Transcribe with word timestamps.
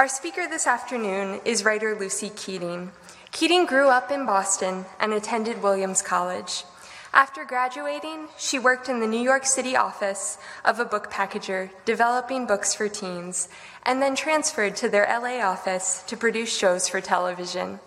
Our 0.00 0.08
speaker 0.08 0.48
this 0.48 0.66
afternoon 0.66 1.42
is 1.44 1.62
writer 1.62 1.94
Lucy 1.94 2.30
Keating. 2.30 2.90
Keating 3.32 3.66
grew 3.66 3.90
up 3.90 4.10
in 4.10 4.24
Boston 4.24 4.86
and 4.98 5.12
attended 5.12 5.62
Williams 5.62 6.00
College. 6.00 6.64
After 7.12 7.44
graduating, 7.44 8.28
she 8.38 8.58
worked 8.58 8.88
in 8.88 9.00
the 9.00 9.06
New 9.06 9.20
York 9.20 9.44
City 9.44 9.76
office 9.76 10.38
of 10.64 10.80
a 10.80 10.86
book 10.86 11.10
packager, 11.10 11.68
developing 11.84 12.46
books 12.46 12.74
for 12.74 12.88
teens, 12.88 13.50
and 13.82 14.00
then 14.00 14.16
transferred 14.16 14.74
to 14.76 14.88
their 14.88 15.04
LA 15.04 15.44
office 15.46 16.02
to 16.06 16.16
produce 16.16 16.56
shows 16.56 16.88
for 16.88 17.02
television. 17.02 17.78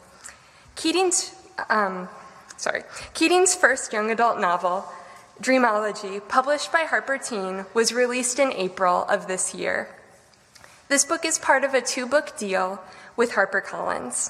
Keating's, 0.75 1.33
um, 1.67 2.07
sorry, 2.57 2.83
Keating's 3.15 3.55
first 3.55 3.91
young 3.91 4.11
adult 4.11 4.39
novel, 4.39 4.85
Dreamology, 5.41 6.21
published 6.29 6.71
by 6.71 6.81
Harper 6.81 7.17
Teen, 7.17 7.65
was 7.73 7.91
released 7.91 8.37
in 8.37 8.53
April 8.53 9.03
of 9.05 9.25
this 9.25 9.55
year. 9.55 9.89
This 10.93 11.05
book 11.05 11.25
is 11.25 11.39
part 11.39 11.63
of 11.63 11.73
a 11.73 11.81
two 11.81 12.05
book 12.05 12.37
deal 12.37 12.79
with 13.15 13.31
HarperCollins. 13.31 14.29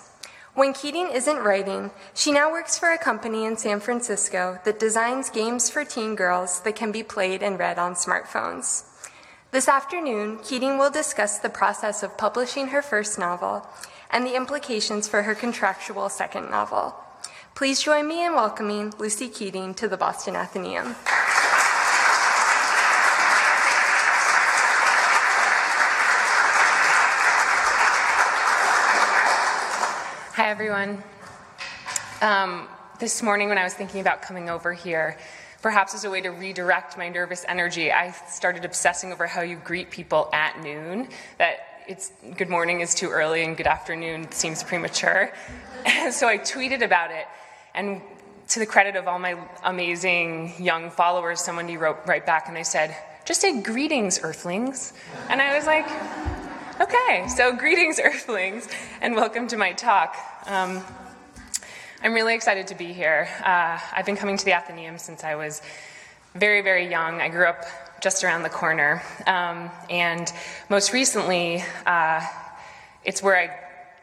When 0.53 0.71
Keating 0.71 1.09
isn't 1.11 1.43
writing, 1.43 1.91
she 2.13 2.31
now 2.31 2.49
works 2.49 2.79
for 2.79 2.89
a 2.89 2.97
company 2.97 3.43
in 3.43 3.57
San 3.57 3.81
Francisco 3.81 4.61
that 4.63 4.79
designs 4.79 5.29
games 5.29 5.69
for 5.69 5.83
teen 5.83 6.15
girls 6.15 6.61
that 6.61 6.77
can 6.77 6.93
be 6.93 7.03
played 7.03 7.43
and 7.43 7.59
read 7.59 7.77
on 7.77 7.95
smartphones. 7.95 8.85
This 9.51 9.67
afternoon, 9.67 10.39
Keating 10.41 10.77
will 10.77 10.89
discuss 10.89 11.37
the 11.37 11.49
process 11.49 12.01
of 12.01 12.17
publishing 12.17 12.67
her 12.67 12.81
first 12.81 13.19
novel 13.19 13.67
and 14.09 14.25
the 14.25 14.37
implications 14.37 15.05
for 15.05 15.23
her 15.23 15.35
contractual 15.35 16.07
second 16.07 16.49
novel. 16.49 16.95
Please 17.55 17.83
join 17.83 18.07
me 18.07 18.25
in 18.25 18.35
welcoming 18.35 18.93
Lucy 18.97 19.27
Keating 19.27 19.73
to 19.73 19.89
the 19.89 19.97
Boston 19.97 20.37
Athenaeum. 20.37 20.95
Everyone. 30.53 31.01
Um, 32.21 32.67
this 32.99 33.23
morning, 33.23 33.49
when 33.49 33.57
I 33.57 33.63
was 33.63 33.73
thinking 33.73 34.01
about 34.01 34.21
coming 34.21 34.51
over 34.51 34.71
here, 34.71 35.17
perhaps 35.63 35.95
as 35.95 36.03
a 36.03 36.11
way 36.11 36.21
to 36.21 36.29
redirect 36.29 36.95
my 36.95 37.09
nervous 37.09 37.43
energy, 37.47 37.91
I 37.91 38.11
started 38.29 38.63
obsessing 38.63 39.11
over 39.11 39.25
how 39.25 39.41
you 39.41 39.55
greet 39.55 39.89
people 39.89 40.29
at 40.31 40.61
noon. 40.61 41.07
That 41.39 41.55
it's 41.87 42.11
good 42.37 42.49
morning 42.49 42.81
is 42.81 42.93
too 42.93 43.09
early 43.09 43.43
and 43.43 43.57
good 43.57 43.65
afternoon 43.65 44.31
seems 44.31 44.61
premature. 44.61 45.33
so 46.11 46.27
I 46.27 46.37
tweeted 46.37 46.83
about 46.83 47.09
it, 47.09 47.25
and 47.73 47.99
to 48.49 48.59
the 48.59 48.67
credit 48.67 48.95
of 48.95 49.07
all 49.07 49.17
my 49.17 49.35
amazing 49.63 50.53
young 50.59 50.91
followers, 50.91 51.41
somebody 51.41 51.77
wrote 51.77 51.97
right 52.05 52.23
back 52.23 52.47
and 52.47 52.55
they 52.55 52.61
said, 52.63 52.95
"Just 53.25 53.41
say 53.41 53.59
greetings, 53.59 54.19
Earthlings," 54.21 54.93
and 55.29 55.41
I 55.41 55.55
was 55.55 55.65
like. 55.65 56.42
Okay, 56.81 57.27
so 57.27 57.55
greetings, 57.55 57.99
Earthlings, 58.03 58.67
and 58.99 59.15
welcome 59.15 59.47
to 59.49 59.57
my 59.57 59.73
talk. 59.73 60.17
Um, 60.47 60.81
I'm 62.01 62.13
really 62.13 62.33
excited 62.33 62.65
to 62.67 62.75
be 62.75 62.93
here. 62.93 63.29
Uh, 63.45 63.77
I've 63.95 64.07
been 64.07 64.15
coming 64.15 64.37
to 64.37 64.45
the 64.45 64.53
Athenaeum 64.53 64.97
since 64.97 65.23
I 65.23 65.35
was 65.35 65.61
very, 66.33 66.61
very 66.61 66.89
young. 66.89 67.21
I 67.21 67.29
grew 67.29 67.45
up 67.45 67.63
just 68.01 68.23
around 68.23 68.41
the 68.41 68.49
corner, 68.49 69.03
um, 69.27 69.69
and 69.87 70.33
most 70.67 70.93
recently, 70.93 71.63
uh, 71.85 72.25
it's 73.05 73.21
where 73.21 73.37
I 73.37 73.55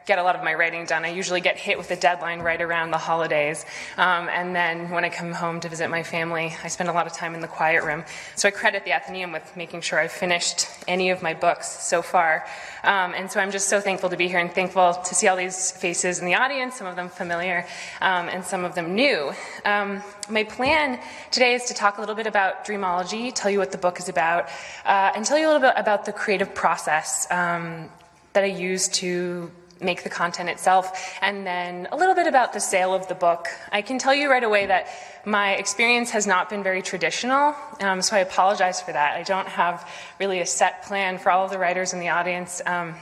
get 0.07 0.19
a 0.19 0.23
lot 0.23 0.35
of 0.35 0.43
my 0.43 0.55
writing 0.55 0.87
done. 0.87 1.05
I 1.05 1.11
usually 1.11 1.41
get 1.41 1.57
hit 1.57 1.79
with 1.79 1.91
a 1.91 1.97
deadline 1.97 2.41
right 2.41 2.61
around 2.61 2.91
the 2.91 2.99
holidays. 2.99 3.65
Um, 3.97 4.29
and 4.29 4.55
then 4.55 4.91
when 4.91 5.05
I 5.05 5.09
come 5.09 5.33
home 5.33 5.61
to 5.61 5.69
visit 5.69 5.89
my 5.89 6.03
family, 6.03 6.55
I 6.65 6.69
spend 6.69 6.89
a 6.89 6.93
lot 6.93 7.07
of 7.07 7.13
time 7.13 7.35
in 7.35 7.41
the 7.41 7.49
quiet 7.49 7.85
room. 7.85 8.05
So 8.35 8.49
I 8.49 8.51
credit 8.51 8.85
the 8.85 8.93
Athenaeum 8.93 9.33
with 9.33 9.57
making 9.57 9.83
sure 9.83 9.99
I've 9.99 10.13
finished 10.13 10.67
any 10.89 11.11
of 11.11 11.23
my 11.23 11.35
books 11.35 11.69
so 11.69 12.03
far. 12.03 12.47
Um, 12.83 13.15
and 13.15 13.31
so 13.31 13.41
I'm 13.41 13.51
just 13.51 13.69
so 13.69 13.81
thankful 13.81 14.09
to 14.11 14.17
be 14.17 14.27
here 14.27 14.39
and 14.39 14.53
thankful 14.53 14.95
to 14.95 15.15
see 15.15 15.29
all 15.29 15.37
these 15.37 15.71
faces 15.73 16.19
in 16.19 16.27
the 16.27 16.35
audience, 16.35 16.77
some 16.77 16.87
of 16.87 16.97
them 16.97 17.09
familiar 17.09 17.67
um, 18.01 18.29
and 18.29 18.45
some 18.45 18.65
of 18.65 18.75
them 18.75 18.95
new. 18.95 19.33
Um, 19.65 20.03
my 20.29 20.45
plan 20.45 20.99
today 21.31 21.55
is 21.55 21.65
to 21.67 21.75
talk 21.75 21.99
a 21.99 22.01
little 22.01 22.15
bit 22.15 22.27
about 22.27 22.65
Dreamology, 22.65 23.33
tell 23.35 23.51
you 23.51 23.59
what 23.59 23.73
the 23.73 23.79
book 23.79 23.99
is 23.99 24.09
about, 24.09 24.49
uh, 24.85 25.13
and 25.15 25.25
tell 25.25 25.39
you 25.39 25.47
a 25.47 25.51
little 25.53 25.63
bit 25.63 25.75
about 25.77 26.05
the 26.05 26.13
creative 26.13 26.55
process 26.55 27.27
um, 27.31 27.89
that 28.33 28.45
I 28.45 28.49
use 28.49 28.89
to 28.89 29.51
make 29.81 30.03
the 30.03 30.11
content 30.11 30.49
itself, 30.49 31.17
and 31.21 31.47
then 31.47 31.89
a 31.93 31.97
little 31.97 32.15
bit 32.15 32.27
about 32.27 32.53
the 32.53 32.61
sale 32.61 32.95
of 32.95 33.09
the 33.09 33.15
book. 33.15 33.49
I 33.73 33.83
can 33.83 33.99
tell 33.99 34.15
you 34.15 34.31
right 34.31 34.45
away 34.45 34.67
that 34.67 34.89
my 35.25 35.53
experience 35.53 36.11
has 36.11 36.27
not 36.27 36.49
been 36.49 36.63
very 36.63 36.83
traditional, 36.83 37.55
um, 37.81 38.03
so 38.03 38.17
I 38.17 38.21
apologize 38.21 38.81
for 38.81 38.93
that. 38.93 39.17
I 39.17 39.23
don't 39.23 39.49
have 39.49 39.89
really 40.19 40.41
a 40.41 40.47
set 40.47 40.85
plan 40.85 41.19
for 41.19 41.31
all 41.31 41.45
of 41.45 41.51
the 41.51 41.59
writers 41.59 41.93
in 41.93 42.01
the 42.01 42.09
audience. 42.09 42.63
Um, 42.67 42.95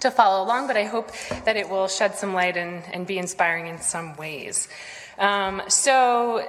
to 0.00 0.10
follow 0.10 0.44
along, 0.44 0.66
but 0.66 0.76
I 0.76 0.84
hope 0.84 1.10
that 1.46 1.56
it 1.56 1.70
will 1.70 1.88
shed 1.88 2.14
some 2.14 2.34
light 2.34 2.58
and, 2.58 2.82
and 2.92 3.06
be 3.06 3.16
inspiring 3.16 3.66
in 3.66 3.80
some 3.80 4.14
ways. 4.16 4.68
Um, 5.18 5.62
so, 5.68 6.46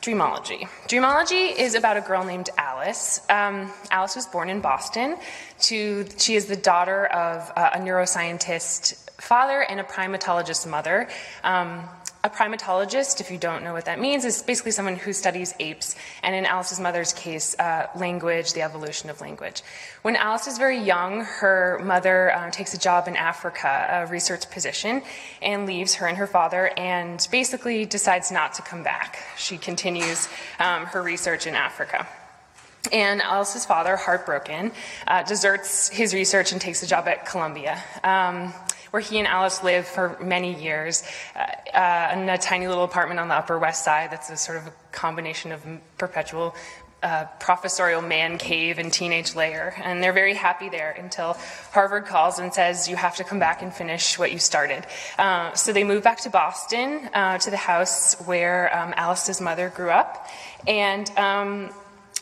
Dreamology. 0.00 0.68
Dreamology 0.86 1.56
is 1.58 1.74
about 1.74 1.96
a 1.96 2.00
girl 2.00 2.24
named 2.24 2.50
Alice. 2.56 3.20
Um, 3.28 3.72
Alice 3.90 4.14
was 4.14 4.26
born 4.26 4.48
in 4.48 4.60
Boston. 4.60 5.16
To, 5.60 6.06
she 6.18 6.36
is 6.36 6.46
the 6.46 6.56
daughter 6.56 7.06
of 7.06 7.50
uh, 7.56 7.70
a 7.74 7.78
neuroscientist 7.78 9.10
father 9.20 9.62
and 9.62 9.80
a 9.80 9.82
primatologist 9.82 10.68
mother. 10.70 11.08
Um, 11.42 11.82
a 12.24 12.30
primatologist, 12.30 13.20
if 13.20 13.30
you 13.30 13.38
don't 13.38 13.62
know 13.62 13.72
what 13.72 13.84
that 13.84 14.00
means, 14.00 14.24
is 14.24 14.42
basically 14.42 14.72
someone 14.72 14.96
who 14.96 15.12
studies 15.12 15.54
apes, 15.60 15.94
and 16.22 16.34
in 16.34 16.46
Alice's 16.46 16.80
mother's 16.80 17.12
case, 17.12 17.56
uh, 17.58 17.86
language, 17.94 18.54
the 18.54 18.62
evolution 18.62 19.08
of 19.08 19.20
language. 19.20 19.62
When 20.02 20.16
Alice 20.16 20.48
is 20.48 20.58
very 20.58 20.78
young, 20.78 21.20
her 21.20 21.80
mother 21.84 22.32
uh, 22.32 22.50
takes 22.50 22.74
a 22.74 22.78
job 22.78 23.06
in 23.06 23.14
Africa, 23.16 24.04
a 24.04 24.06
research 24.10 24.50
position, 24.50 25.02
and 25.40 25.64
leaves 25.64 25.94
her 25.94 26.08
and 26.08 26.16
her 26.16 26.26
father, 26.26 26.72
and 26.76 27.26
basically 27.30 27.84
decides 27.84 28.32
not 28.32 28.54
to 28.54 28.62
come 28.62 28.82
back. 28.82 29.18
She 29.36 29.56
continues 29.56 30.28
um, 30.58 30.86
her 30.86 31.02
research 31.02 31.46
in 31.46 31.54
Africa. 31.54 32.06
And 32.92 33.20
Alice's 33.22 33.66
father, 33.66 33.96
heartbroken, 33.96 34.72
uh, 35.06 35.22
deserts 35.22 35.88
his 35.88 36.14
research 36.14 36.52
and 36.52 36.60
takes 36.60 36.82
a 36.82 36.86
job 36.86 37.06
at 37.06 37.26
Columbia. 37.26 37.82
Um, 38.02 38.52
where 38.90 39.00
he 39.00 39.18
and 39.18 39.26
Alice 39.26 39.62
lived 39.62 39.86
for 39.86 40.16
many 40.20 40.60
years 40.60 41.02
uh, 41.36 41.76
uh, 41.76 42.10
in 42.14 42.28
a 42.28 42.38
tiny 42.38 42.68
little 42.68 42.84
apartment 42.84 43.20
on 43.20 43.28
the 43.28 43.34
Upper 43.34 43.58
West 43.58 43.84
Side. 43.84 44.10
That's 44.10 44.30
a 44.30 44.36
sort 44.36 44.58
of 44.58 44.66
a 44.66 44.72
combination 44.92 45.52
of 45.52 45.64
perpetual 45.96 46.54
uh, 47.02 47.26
professorial 47.38 48.02
man 48.02 48.38
cave 48.38 48.78
and 48.78 48.92
teenage 48.92 49.34
layer. 49.36 49.74
And 49.82 50.02
they're 50.02 50.12
very 50.12 50.34
happy 50.34 50.68
there 50.68 50.90
until 50.90 51.34
Harvard 51.70 52.06
calls 52.06 52.38
and 52.38 52.52
says, 52.52 52.88
You 52.88 52.96
have 52.96 53.16
to 53.16 53.24
come 53.24 53.38
back 53.38 53.62
and 53.62 53.72
finish 53.72 54.18
what 54.18 54.32
you 54.32 54.38
started. 54.38 54.84
Uh, 55.16 55.52
so 55.54 55.72
they 55.72 55.84
move 55.84 56.02
back 56.02 56.20
to 56.22 56.30
Boston 56.30 57.08
uh, 57.14 57.38
to 57.38 57.50
the 57.50 57.56
house 57.56 58.14
where 58.26 58.76
um, 58.76 58.94
Alice's 58.96 59.40
mother 59.40 59.68
grew 59.68 59.90
up. 59.90 60.26
And 60.66 61.08
um, 61.16 61.70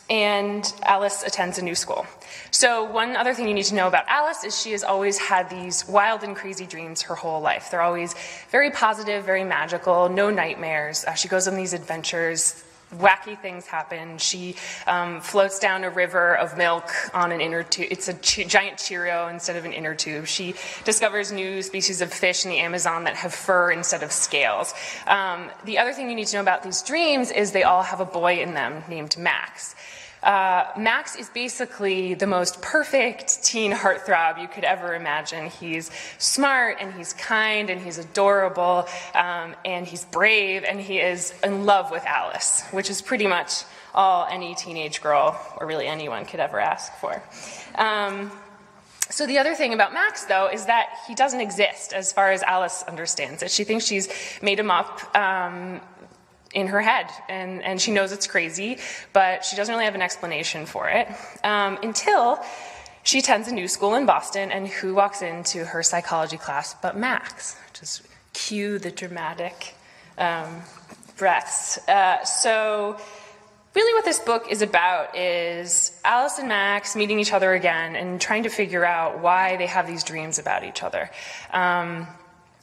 and 0.09 0.73
Alice 0.83 1.23
attends 1.23 1.57
a 1.57 1.61
new 1.61 1.75
school. 1.75 2.05
So, 2.51 2.83
one 2.85 3.15
other 3.15 3.33
thing 3.33 3.47
you 3.47 3.53
need 3.53 3.65
to 3.65 3.75
know 3.75 3.87
about 3.87 4.05
Alice 4.07 4.43
is 4.43 4.59
she 4.59 4.71
has 4.71 4.83
always 4.83 5.17
had 5.17 5.49
these 5.49 5.87
wild 5.87 6.23
and 6.23 6.35
crazy 6.35 6.65
dreams 6.65 7.01
her 7.03 7.15
whole 7.15 7.41
life. 7.41 7.69
They're 7.71 7.81
always 7.81 8.15
very 8.49 8.71
positive, 8.71 9.25
very 9.25 9.43
magical, 9.43 10.09
no 10.09 10.29
nightmares. 10.29 11.03
Uh, 11.03 11.13
she 11.13 11.27
goes 11.27 11.47
on 11.47 11.55
these 11.55 11.73
adventures. 11.73 12.63
Wacky 12.95 13.37
things 13.37 13.65
happen. 13.65 14.17
She 14.17 14.55
um, 14.85 15.19
floats 15.19 15.59
down 15.59 15.83
a 15.83 15.89
river 15.89 16.37
of 16.37 16.57
milk 16.57 16.89
on 17.13 17.33
an 17.33 17.41
inner 17.41 17.61
tube. 17.61 17.89
It's 17.91 18.07
a 18.07 18.13
ch- 18.13 18.47
giant 18.47 18.77
Cheerio 18.77 19.27
instead 19.27 19.57
of 19.57 19.65
an 19.65 19.73
inner 19.73 19.93
tube. 19.93 20.25
She 20.25 20.55
discovers 20.85 21.29
new 21.29 21.61
species 21.61 21.99
of 21.99 22.13
fish 22.13 22.45
in 22.45 22.51
the 22.51 22.59
Amazon 22.59 23.03
that 23.03 23.17
have 23.17 23.33
fur 23.33 23.71
instead 23.71 24.03
of 24.03 24.13
scales. 24.13 24.73
Um, 25.05 25.49
the 25.65 25.79
other 25.79 25.91
thing 25.91 26.09
you 26.09 26.15
need 26.15 26.27
to 26.27 26.37
know 26.37 26.41
about 26.41 26.63
these 26.63 26.81
dreams 26.81 27.29
is 27.29 27.51
they 27.51 27.63
all 27.63 27.83
have 27.83 27.99
a 27.99 28.05
boy 28.05 28.41
in 28.41 28.53
them 28.53 28.81
named 28.87 29.17
Max. 29.17 29.75
Uh, 30.23 30.65
Max 30.77 31.15
is 31.15 31.29
basically 31.29 32.13
the 32.13 32.27
most 32.27 32.61
perfect 32.61 33.43
teen 33.43 33.71
heartthrob 33.71 34.41
you 34.41 34.47
could 34.47 34.63
ever 34.63 34.95
imagine. 34.95 35.49
He's 35.49 35.91
smart 36.17 36.77
and 36.79 36.93
he's 36.93 37.13
kind 37.13 37.69
and 37.69 37.79
he's 37.79 37.97
adorable 37.97 38.87
um, 39.13 39.55
and 39.63 39.85
he's 39.85 40.05
brave 40.05 40.63
and 40.63 40.79
he 40.81 40.99
is 40.99 41.33
in 41.43 41.65
love 41.65 41.91
with 41.91 42.05
Alice, 42.05 42.63
which 42.71 42.89
is 42.89 43.01
pretty 43.01 43.27
much 43.27 43.63
all 43.93 44.27
any 44.29 44.55
teenage 44.55 45.01
girl 45.01 45.39
or 45.57 45.67
really 45.67 45.87
anyone 45.87 46.25
could 46.25 46.39
ever 46.39 46.59
ask 46.59 46.93
for. 46.97 47.21
Um, 47.75 48.31
so, 49.09 49.25
the 49.25 49.37
other 49.37 49.55
thing 49.55 49.73
about 49.73 49.93
Max, 49.93 50.25
though, 50.25 50.49
is 50.49 50.65
that 50.65 50.89
he 51.07 51.15
doesn't 51.15 51.39
exist 51.39 51.93
as 51.93 52.11
far 52.11 52.31
as 52.31 52.43
Alice 52.43 52.83
understands 52.83 53.41
it. 53.41 53.49
She 53.49 53.63
thinks 53.63 53.85
she's 53.85 54.09
made 54.41 54.59
him 54.59 54.69
up 54.69 55.15
um, 55.15 55.79
in 56.53 56.67
her 56.67 56.81
head, 56.81 57.07
and, 57.27 57.63
and 57.63 57.81
she 57.81 57.91
knows 57.91 58.11
it's 58.11 58.27
crazy, 58.27 58.77
but 59.13 59.43
she 59.43 59.55
doesn't 59.55 59.73
really 59.73 59.85
have 59.85 59.95
an 59.95 60.01
explanation 60.01 60.65
for 60.65 60.89
it 60.89 61.07
um, 61.43 61.77
until 61.83 62.43
she 63.03 63.19
attends 63.19 63.47
a 63.47 63.53
new 63.53 63.67
school 63.67 63.95
in 63.95 64.05
Boston, 64.05 64.51
and 64.51 64.67
who 64.67 64.93
walks 64.93 65.21
into 65.21 65.65
her 65.65 65.83
psychology 65.83 66.37
class 66.37 66.75
but 66.81 66.97
Max? 66.97 67.57
Just 67.73 68.01
cue 68.33 68.79
the 68.79 68.91
dramatic 68.91 69.75
um, 70.17 70.61
breaths. 71.17 71.77
Uh, 71.87 72.23
so 72.23 72.97
really 73.73 73.93
what 73.93 74.05
this 74.05 74.19
book 74.19 74.47
is 74.49 74.61
about 74.61 75.15
is 75.15 75.99
Alice 76.03 76.39
and 76.39 76.47
Max 76.47 76.95
meeting 76.95 77.19
each 77.19 77.31
other 77.31 77.53
again 77.53 77.95
and 77.95 78.19
trying 78.19 78.43
to 78.43 78.49
figure 78.49 78.83
out 78.83 79.19
why 79.19 79.55
they 79.57 79.67
have 79.67 79.87
these 79.87 80.03
dreams 80.03 80.39
about 80.39 80.63
each 80.63 80.83
other. 80.83 81.09
Um, 81.51 82.07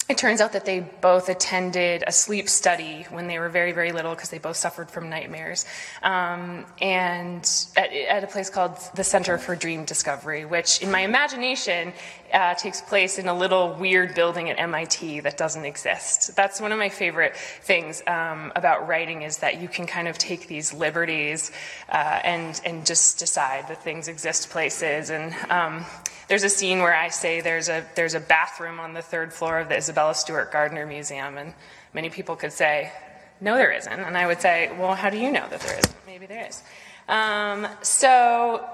it 0.06 0.18
turns 0.18 0.42
out 0.42 0.52
that 0.52 0.66
they 0.66 0.80
both 0.80 1.30
attended 1.30 2.04
a 2.06 2.12
sleep 2.12 2.46
study 2.50 3.06
when 3.08 3.26
they 3.26 3.38
were 3.38 3.48
very, 3.48 3.72
very 3.72 3.90
little 3.90 4.14
because 4.14 4.28
they 4.28 4.38
both 4.38 4.56
suffered 4.56 4.90
from 4.90 5.08
nightmares. 5.08 5.64
Um, 6.02 6.66
and 6.78 7.40
at, 7.74 7.90
at, 7.90 8.22
a 8.22 8.26
place 8.26 8.50
called 8.50 8.76
the 8.94 9.04
Center 9.04 9.38
for 9.38 9.56
Dream 9.56 9.86
Discovery, 9.86 10.44
which 10.44 10.82
in 10.82 10.90
my 10.90 11.00
imagination 11.00 11.94
uh, 12.34 12.52
takes 12.54 12.82
place 12.82 13.18
in 13.18 13.28
a 13.28 13.34
little 13.34 13.72
weird 13.74 14.14
building 14.14 14.50
at 14.50 14.58
MIT 14.58 15.20
that 15.20 15.38
doesn't 15.38 15.64
exist. 15.64 16.36
That's 16.36 16.60
one 16.60 16.72
of 16.72 16.78
my 16.78 16.90
favorite 16.90 17.34
things 17.36 18.02
um, 18.06 18.52
about 18.56 18.86
writing 18.86 19.22
is 19.22 19.38
that 19.38 19.58
you 19.58 19.68
can 19.68 19.86
kind 19.86 20.06
of 20.06 20.18
take 20.18 20.48
these 20.48 20.74
liberties 20.74 21.50
uh, 21.88 22.20
and, 22.24 22.60
and 22.66 22.84
just 22.84 23.18
decide 23.18 23.68
that 23.68 23.82
things 23.82 24.08
exist 24.08 24.50
places. 24.50 25.08
And 25.08 25.34
um, 25.48 25.86
there's 26.28 26.44
a 26.44 26.48
scene 26.48 26.78
where 26.80 26.94
I 26.94 27.08
say 27.08 27.40
there's 27.40 27.68
a, 27.68 27.84
there's 27.94 28.14
a 28.14 28.20
bathroom 28.20 28.80
on 28.80 28.94
the 28.94 29.02
third 29.02 29.32
floor 29.32 29.60
of 29.60 29.68
the 29.68 29.76
Isabella 29.94 30.14
Stewart 30.16 30.50
Gardner 30.50 30.86
Museum, 30.86 31.38
and 31.38 31.54
many 31.92 32.10
people 32.10 32.34
could 32.34 32.52
say, 32.52 32.90
no, 33.40 33.54
there 33.54 33.70
isn't. 33.70 33.92
And 33.92 34.18
I 34.18 34.26
would 34.26 34.40
say, 34.40 34.72
well, 34.76 34.96
how 34.96 35.08
do 35.08 35.16
you 35.16 35.30
know 35.30 35.46
that 35.48 35.60
there 35.60 35.78
isn't? 35.78 35.94
Maybe 36.04 36.26
there 36.26 36.48
is. 36.48 36.60
Um, 37.08 37.68
so, 37.80 38.68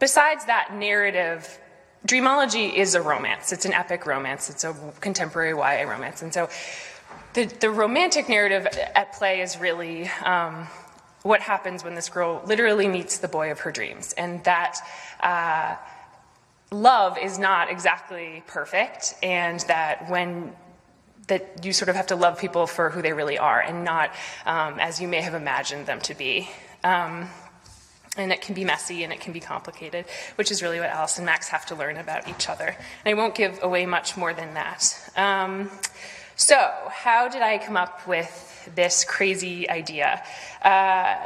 besides 0.00 0.46
that 0.46 0.74
narrative, 0.74 1.60
Dreamology 2.08 2.74
is 2.74 2.96
a 2.96 3.00
romance. 3.00 3.52
It's 3.52 3.66
an 3.66 3.72
epic 3.72 4.04
romance. 4.04 4.50
It's 4.50 4.64
a 4.64 4.74
contemporary 5.00 5.50
YA 5.50 5.88
romance. 5.88 6.22
And 6.22 6.34
so, 6.34 6.48
the, 7.34 7.44
the 7.44 7.70
romantic 7.70 8.28
narrative 8.28 8.66
at 8.96 9.12
play 9.12 9.42
is 9.42 9.60
really 9.60 10.08
um, 10.24 10.66
what 11.22 11.40
happens 11.40 11.84
when 11.84 11.94
this 11.94 12.08
girl 12.08 12.42
literally 12.46 12.88
meets 12.88 13.18
the 13.18 13.28
boy 13.28 13.52
of 13.52 13.60
her 13.60 13.70
dreams. 13.70 14.12
And 14.14 14.42
that. 14.42 14.76
Uh, 15.20 15.76
love 16.70 17.18
is 17.18 17.38
not 17.38 17.70
exactly 17.70 18.42
perfect, 18.46 19.14
and 19.22 19.60
that 19.60 20.10
when 20.10 20.54
that 21.28 21.64
you 21.64 21.72
sort 21.72 21.88
of 21.88 21.96
have 21.96 22.06
to 22.08 22.16
love 22.16 22.38
people 22.38 22.66
for 22.66 22.90
who 22.90 23.02
they 23.02 23.12
really 23.12 23.38
are 23.38 23.60
and 23.60 23.84
not 23.84 24.10
um, 24.46 24.78
as 24.80 25.00
you 25.00 25.06
may 25.06 25.20
have 25.20 25.34
imagined 25.34 25.86
them 25.86 26.00
to 26.00 26.14
be. 26.14 26.48
Um, 26.82 27.28
and 28.16 28.32
it 28.32 28.40
can 28.40 28.54
be 28.54 28.64
messy 28.64 29.04
and 29.04 29.12
it 29.12 29.20
can 29.20 29.32
be 29.32 29.40
complicated, 29.40 30.06
which 30.34 30.50
is 30.50 30.62
really 30.62 30.80
what 30.80 30.88
Alice 30.88 31.18
and 31.18 31.26
Max 31.26 31.48
have 31.48 31.66
to 31.66 31.74
learn 31.74 31.98
about 31.98 32.28
each 32.28 32.48
other. 32.48 32.66
And 32.66 33.06
I 33.06 33.14
won't 33.14 33.34
give 33.34 33.62
away 33.62 33.86
much 33.86 34.16
more 34.16 34.34
than 34.34 34.54
that. 34.54 35.10
Um, 35.16 35.70
so, 36.34 36.56
how 36.90 37.28
did 37.28 37.42
I 37.42 37.58
come 37.58 37.76
up 37.76 38.06
with 38.06 38.70
this 38.74 39.04
crazy 39.04 39.68
idea? 39.68 40.22
Uh, 40.62 41.16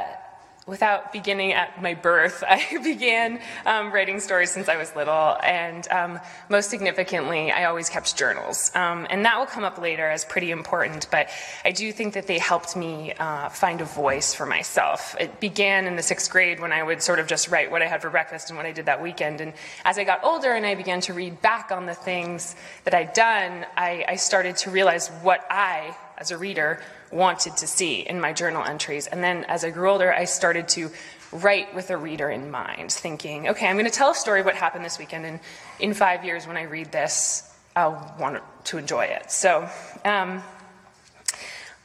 without 0.65 1.11
beginning 1.11 1.53
at 1.53 1.81
my 1.81 1.93
birth, 1.93 2.43
I 2.47 2.79
began 2.83 3.39
um, 3.65 3.91
writing 3.91 4.19
stories 4.19 4.51
since 4.51 4.69
I 4.69 4.77
was 4.77 4.95
little, 4.95 5.37
and 5.43 5.87
um, 5.89 6.19
most 6.49 6.69
significantly, 6.69 7.51
I 7.51 7.65
always 7.65 7.89
kept 7.89 8.15
journals. 8.17 8.71
Um, 8.75 9.07
and 9.09 9.25
that 9.25 9.37
will 9.37 9.45
come 9.45 9.63
up 9.63 9.77
later 9.77 10.07
as 10.09 10.25
pretty 10.25 10.51
important, 10.51 11.07
but 11.11 11.29
I 11.65 11.71
do 11.71 11.91
think 11.91 12.13
that 12.13 12.27
they 12.27 12.39
helped 12.39 12.75
me 12.75 13.13
uh, 13.13 13.49
find 13.49 13.81
a 13.81 13.85
voice 13.85 14.33
for 14.33 14.45
myself. 14.45 15.15
It 15.19 15.39
began 15.39 15.85
in 15.85 15.95
the 15.95 16.03
sixth 16.03 16.31
grade 16.31 16.59
when 16.59 16.71
I 16.71 16.83
would 16.83 17.01
sort 17.01 17.19
of 17.19 17.27
just 17.27 17.49
write 17.49 17.71
what 17.71 17.81
I 17.81 17.87
had 17.87 18.01
for 18.01 18.09
breakfast 18.09 18.49
and 18.49 18.57
what 18.57 18.65
I 18.65 18.71
did 18.71 18.85
that 18.85 19.01
weekend. 19.01 19.41
And 19.41 19.53
as 19.85 19.97
I 19.97 20.03
got 20.03 20.23
older 20.23 20.53
and 20.53 20.65
I 20.65 20.75
began 20.75 21.01
to 21.01 21.13
read 21.13 21.41
back 21.41 21.71
on 21.71 21.85
the 21.85 21.95
things 21.95 22.55
that 22.85 22.93
I'd 22.93 23.13
done, 23.13 23.65
I, 23.75 24.05
I 24.07 24.15
started 24.15 24.57
to 24.57 24.71
realize 24.71 25.09
what 25.21 25.45
I, 25.49 25.95
as 26.17 26.31
a 26.31 26.37
reader, 26.37 26.81
wanted 27.11 27.57
to 27.57 27.67
see 27.67 28.01
in 28.01 28.19
my 28.19 28.33
journal 28.33 28.63
entries. 28.63 29.07
And 29.07 29.23
then 29.23 29.43
as 29.45 29.63
I 29.63 29.69
grew 29.69 29.89
older, 29.89 30.13
I 30.13 30.25
started 30.25 30.67
to 30.69 30.91
write 31.31 31.73
with 31.73 31.89
a 31.89 31.97
reader 31.97 32.29
in 32.29 32.51
mind, 32.51 32.91
thinking, 32.91 33.49
okay, 33.49 33.67
I'm 33.67 33.75
going 33.75 33.89
to 33.89 33.91
tell 33.91 34.11
a 34.11 34.15
story 34.15 34.41
what 34.41 34.55
happened 34.55 34.85
this 34.85 34.99
weekend, 34.99 35.25
and 35.25 35.39
in 35.79 35.93
five 35.93 36.23
years 36.23 36.45
when 36.45 36.57
I 36.57 36.63
read 36.63 36.91
this, 36.91 37.51
I'll 37.75 38.15
want 38.19 38.41
to 38.65 38.77
enjoy 38.77 39.05
it. 39.05 39.31
So 39.31 39.67
um, 40.05 40.43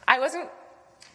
I 0.06 0.18
wasn't 0.20 0.48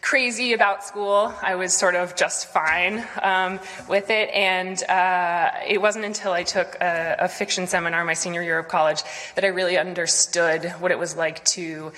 crazy 0.04 0.52
about 0.52 0.84
school. 0.84 1.32
I 1.42 1.54
was 1.54 1.72
sort 1.72 1.94
of 1.94 2.14
just 2.14 2.52
fine 2.52 3.02
um, 3.22 3.58
with 3.88 4.10
it. 4.10 4.28
And 4.34 4.82
uh, 4.84 5.50
it 5.66 5.80
wasn't 5.80 6.04
until 6.04 6.32
I 6.32 6.42
took 6.42 6.74
a, 6.74 7.16
a, 7.20 7.28
fiction 7.28 7.66
seminar 7.66 8.04
my 8.04 8.12
senior 8.12 8.42
year 8.42 8.58
of 8.58 8.68
college 8.68 9.02
that 9.34 9.44
I 9.44 9.48
really 9.48 9.78
understood 9.78 10.66
what 10.78 10.90
it 10.90 10.98
was 10.98 11.16
like 11.16 11.42
to 11.46 11.92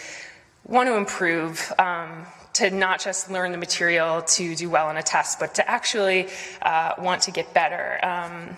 want 0.67 0.89
to 0.89 0.97
improve, 0.97 1.73
um, 1.79 2.27
to 2.55 2.71
not 2.71 3.01
just 3.01 3.31
learn 3.31 3.53
the 3.53 3.59
material 3.59 4.23
to 4.23 4.55
do 4.55 4.71
well 4.71 4.89
on 4.89 4.97
a 4.97 5.03
test, 5.03 5.39
but 5.39 5.55
to 5.57 5.71
actually 5.71 6.29
uh, 6.63 6.95
want 6.99 7.23
to 7.23 7.31
get 7.31 7.53
better. 7.55 7.99
Um, 8.03 8.57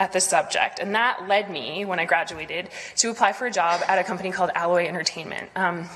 at 0.00 0.12
the 0.12 0.20
subject. 0.20 0.80
And 0.80 0.94
that 0.96 1.28
led 1.28 1.50
me, 1.50 1.84
when 1.84 2.00
I 2.00 2.04
graduated, 2.04 2.68
to 2.96 3.10
apply 3.10 3.32
for 3.32 3.46
a 3.46 3.50
job 3.50 3.80
at 3.86 3.98
a 3.98 4.04
company 4.04 4.32
called 4.32 4.50
Alloy 4.54 4.86
Entertainment. 4.86 5.50
Um, 5.54 5.88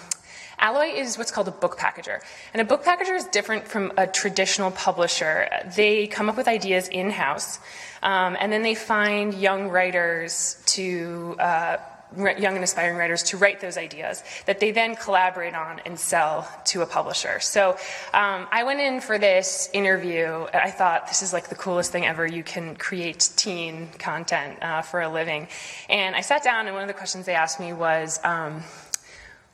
Alloy 0.61 0.95
is 0.95 1.19
what's 1.19 1.31
called 1.31 1.49
a 1.49 1.53
book 1.53 1.79
packager. 1.79 2.21
And 2.53 2.61
a 2.61 2.65
book 2.65 2.85
packager 2.85 3.17
is 3.17 3.25
different 3.25 3.67
from 3.67 3.93
a 3.97 4.07
traditional 4.07 4.71
publisher. 4.71 5.49
They 5.77 6.07
come 6.07 6.29
up 6.29 6.37
with 6.37 6.49
ideas 6.49 6.89
in 6.89 7.11
house, 7.11 7.59
um, 8.03 8.37
and 8.41 8.53
then 8.53 8.63
they 8.63 8.75
find 8.75 9.35
young 9.35 9.69
writers 9.69 10.63
to 10.67 11.37
uh, 11.39 11.77
young 12.17 12.55
and 12.55 12.65
aspiring 12.65 12.97
writers 12.97 13.23
to 13.23 13.37
write 13.37 13.61
those 13.61 13.77
ideas 13.77 14.23
that 14.47 14.61
they 14.61 14.71
then 14.71 14.97
collaborate 14.97 15.55
on 15.55 15.81
and 15.85 15.99
sell 15.99 16.49
to 16.65 16.83
a 16.83 16.87
publisher. 16.87 17.39
So 17.41 17.71
um, 18.15 18.47
I 18.51 18.65
went 18.65 18.81
in 18.81 19.01
for 19.01 19.19
this 19.19 19.69
interview. 19.73 20.47
I 20.55 20.71
thought 20.71 21.07
this 21.07 21.23
is 21.23 21.33
like 21.33 21.49
the 21.49 21.55
coolest 21.55 21.93
thing 21.93 22.07
ever. 22.07 22.27
You 22.27 22.43
can 22.43 22.77
create 22.77 23.31
teen 23.37 23.89
content 23.99 24.63
uh, 24.63 24.83
for 24.83 25.03
a 25.03 25.09
living. 25.09 25.49
And 25.89 26.17
I 26.17 26.23
sat 26.23 26.43
down, 26.43 26.67
and 26.67 26.75
one 26.75 26.83
of 26.83 26.89
the 26.89 26.95
questions 26.95 27.27
they 27.27 27.35
asked 27.35 27.61
me 27.61 27.73
was, 27.73 28.21
um, 28.25 28.63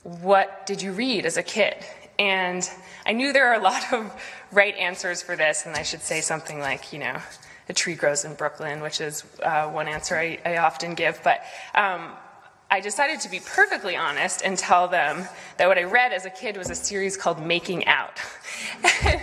What 0.02 0.66
did 0.66 0.80
you 0.80 0.92
read 0.92 1.26
as 1.26 1.36
a 1.36 1.42
kid? 1.42 1.76
And 2.18 2.68
I 3.04 3.12
knew 3.12 3.32
there 3.32 3.48
are 3.48 3.60
a 3.60 3.62
lot 3.62 3.92
of 3.92 4.12
right 4.52 4.76
answers 4.76 5.22
for 5.22 5.36
this, 5.36 5.66
and 5.66 5.74
I 5.74 5.82
should 5.82 6.02
say 6.02 6.20
something 6.20 6.60
like, 6.60 6.92
you 6.92 7.00
know, 7.00 7.16
a 7.68 7.72
tree 7.72 7.94
grows 7.94 8.24
in 8.24 8.34
Brooklyn, 8.34 8.80
which 8.80 9.00
is 9.00 9.24
uh, 9.42 9.68
one 9.68 9.88
answer 9.88 10.16
I, 10.16 10.38
I, 10.44 10.58
often 10.58 10.94
give. 10.94 11.18
But 11.24 11.42
um, 11.74 12.10
I 12.70 12.80
decided 12.80 13.20
to 13.20 13.30
be 13.30 13.40
perfectly 13.40 13.96
honest 13.96 14.42
and 14.42 14.58
tell 14.58 14.88
them 14.88 15.28
that 15.58 15.68
what 15.68 15.78
I 15.78 15.84
read 15.84 16.12
as 16.12 16.24
a 16.24 16.30
kid 16.30 16.56
was 16.56 16.70
a 16.70 16.74
series 16.74 17.16
called 17.16 17.40
Making 17.40 17.86
Out. 17.86 18.20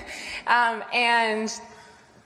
um, 0.48 0.84
and 0.94 1.52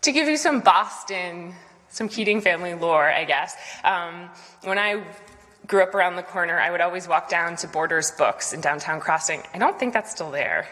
to 0.01 0.11
give 0.11 0.27
you 0.27 0.37
some 0.37 0.59
Boston, 0.59 1.53
some 1.89 2.09
Keating 2.09 2.41
family 2.41 2.73
lore, 2.73 3.09
I 3.09 3.23
guess, 3.23 3.55
um, 3.83 4.29
when 4.63 4.77
I 4.77 5.03
grew 5.67 5.83
up 5.83 5.95
around 5.95 6.15
the 6.15 6.23
corner, 6.23 6.59
I 6.59 6.71
would 6.71 6.81
always 6.81 7.07
walk 7.07 7.29
down 7.29 7.55
to 7.57 7.67
Borders 7.67 8.11
Books 8.11 8.53
in 8.53 8.61
downtown 8.61 8.99
Crossing. 8.99 9.43
I 9.53 9.57
don't 9.57 9.79
think 9.79 9.93
that's 9.93 10.11
still 10.11 10.31
there. 10.31 10.67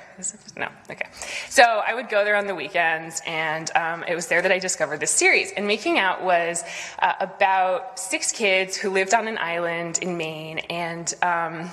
No, 0.58 0.68
okay. 0.90 1.08
So 1.50 1.64
I 1.64 1.94
would 1.94 2.10
go 2.10 2.24
there 2.24 2.36
on 2.36 2.48
the 2.48 2.56
weekends, 2.56 3.22
and 3.26 3.70
um, 3.76 4.04
it 4.04 4.16
was 4.16 4.28
there 4.28 4.42
that 4.42 4.52
I 4.52 4.60
discovered 4.60 5.00
this 5.00 5.12
series. 5.12 5.52
And 5.52 5.66
Making 5.66 5.98
Out 5.98 6.24
was 6.24 6.64
uh, 7.00 7.14
about 7.20 8.00
six 8.00 8.32
kids 8.32 8.76
who 8.76 8.90
lived 8.92 9.14
on 9.14 9.28
an 9.28 9.38
island 9.38 10.00
in 10.02 10.18
Maine, 10.18 10.60
and 10.70 11.14
um, 11.22 11.72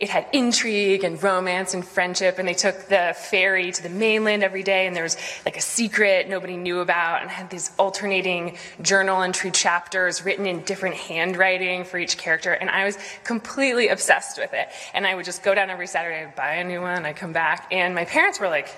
it 0.00 0.08
had 0.08 0.26
intrigue 0.32 1.04
and 1.04 1.22
romance 1.22 1.74
and 1.74 1.86
friendship 1.86 2.38
and 2.38 2.48
they 2.48 2.54
took 2.54 2.88
the 2.88 3.14
ferry 3.14 3.70
to 3.70 3.82
the 3.82 3.90
mainland 3.90 4.42
every 4.42 4.62
day 4.62 4.86
and 4.86 4.96
there 4.96 5.02
was 5.02 5.16
like 5.44 5.58
a 5.58 5.60
secret 5.60 6.28
nobody 6.28 6.56
knew 6.56 6.80
about 6.80 7.20
and 7.20 7.30
had 7.30 7.50
these 7.50 7.70
alternating 7.78 8.56
journal 8.80 9.22
entry 9.22 9.50
chapters 9.50 10.24
written 10.24 10.46
in 10.46 10.62
different 10.62 10.96
handwriting 10.96 11.84
for 11.84 11.98
each 11.98 12.16
character 12.16 12.52
and 12.52 12.70
i 12.70 12.84
was 12.84 12.96
completely 13.24 13.88
obsessed 13.88 14.38
with 14.38 14.52
it. 14.54 14.68
And 14.94 15.06
i 15.06 15.14
would 15.14 15.26
just 15.26 15.42
go 15.42 15.54
down 15.54 15.68
every 15.68 15.86
saturday 15.86 16.32
buy 16.34 16.54
a 16.54 16.64
new 16.64 16.80
one 16.80 17.04
i'd 17.04 17.16
come 17.16 17.32
back 17.32 17.68
and 17.70 17.94
my 17.94 18.06
parents 18.06 18.40
were 18.40 18.48
like 18.48 18.68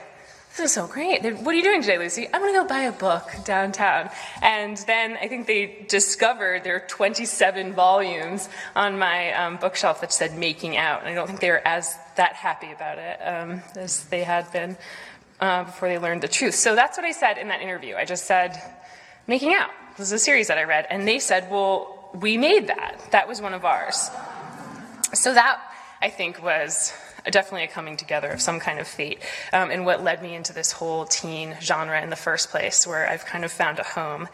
this 0.57 0.67
is 0.67 0.73
so 0.73 0.87
great. 0.87 1.23
What 1.23 1.55
are 1.55 1.55
you 1.55 1.63
doing 1.63 1.81
today, 1.81 1.97
Lucy? 1.97 2.29
I'm 2.31 2.43
going 2.43 2.53
to 2.53 2.61
go 2.61 2.67
buy 2.67 2.83
a 2.83 2.93
book 2.93 3.31
downtown. 3.47 4.11
And 4.43 4.77
then 4.87 5.17
I 5.17 5.27
think 5.27 5.47
they 5.47 5.87
discovered 5.89 6.63
there 6.63 6.77
are 6.77 6.87
27 6.89 7.73
volumes 7.73 8.51
on 8.77 8.99
my 8.99 9.33
um, 9.33 9.57
bookshelf 9.57 10.03
that 10.03 10.13
said 10.13 10.37
Making 10.37 10.77
Out. 10.77 11.01
And 11.01 11.09
I 11.09 11.15
don't 11.15 11.27
think 11.27 11.41
they 11.41 11.51
were 11.51 11.67
as 11.67 11.97
that 12.17 12.35
happy 12.35 12.71
about 12.71 12.99
it 12.99 13.17
um, 13.27 13.63
as 13.77 14.05
they 14.05 14.25
had 14.25 14.53
been 14.53 14.77
uh, 15.41 15.65
before 15.65 15.89
they 15.89 15.99
learned 15.99 16.21
the 16.21 16.29
truth. 16.29 16.55
So 16.55 16.75
that's 16.75 16.99
what 16.99 17.07
I 17.07 17.13
said 17.13 17.39
in 17.39 17.49
that 17.49 17.63
interview. 17.63 17.97
I 17.97 18.05
just 18.05 18.27
said, 18.27 18.61
Making 19.27 19.55
Out. 19.55 19.71
This 19.97 20.09
is 20.09 20.13
a 20.13 20.19
series 20.19 20.49
that 20.49 20.59
I 20.59 20.65
read. 20.65 20.87
And 20.91 21.09
they 21.09 21.19
said, 21.19 21.51
well, 21.51 22.11
we 22.13 22.37
made 22.37 22.67
that. 22.67 23.01
That 23.13 23.27
was 23.27 23.41
one 23.41 23.55
of 23.55 23.65
ours. 23.65 24.11
So 25.15 25.33
that, 25.33 25.63
I 26.03 26.11
think, 26.11 26.43
was 26.43 26.93
definitely 27.31 27.65
a 27.65 27.69
coming 27.69 27.97
together 27.97 28.31
of 28.31 28.41
some 28.41 28.61
kind 28.61 28.79
of 28.79 28.87
fate, 28.87 29.21
um, 29.53 29.71
and 29.71 29.85
what 29.85 30.03
led 30.03 30.23
me 30.23 30.35
into 30.35 30.53
this 30.53 30.73
whole 30.73 31.05
teen 31.07 31.57
genre 31.61 32.01
in 32.03 32.11
the 32.11 32.17
first 32.17 32.51
place, 32.51 32.87
where 32.87 33.09
I've 33.09 33.25
kind 33.25 33.45
of 33.45 33.53
found 33.53 33.79
a 33.79 33.85
home. 33.85 34.29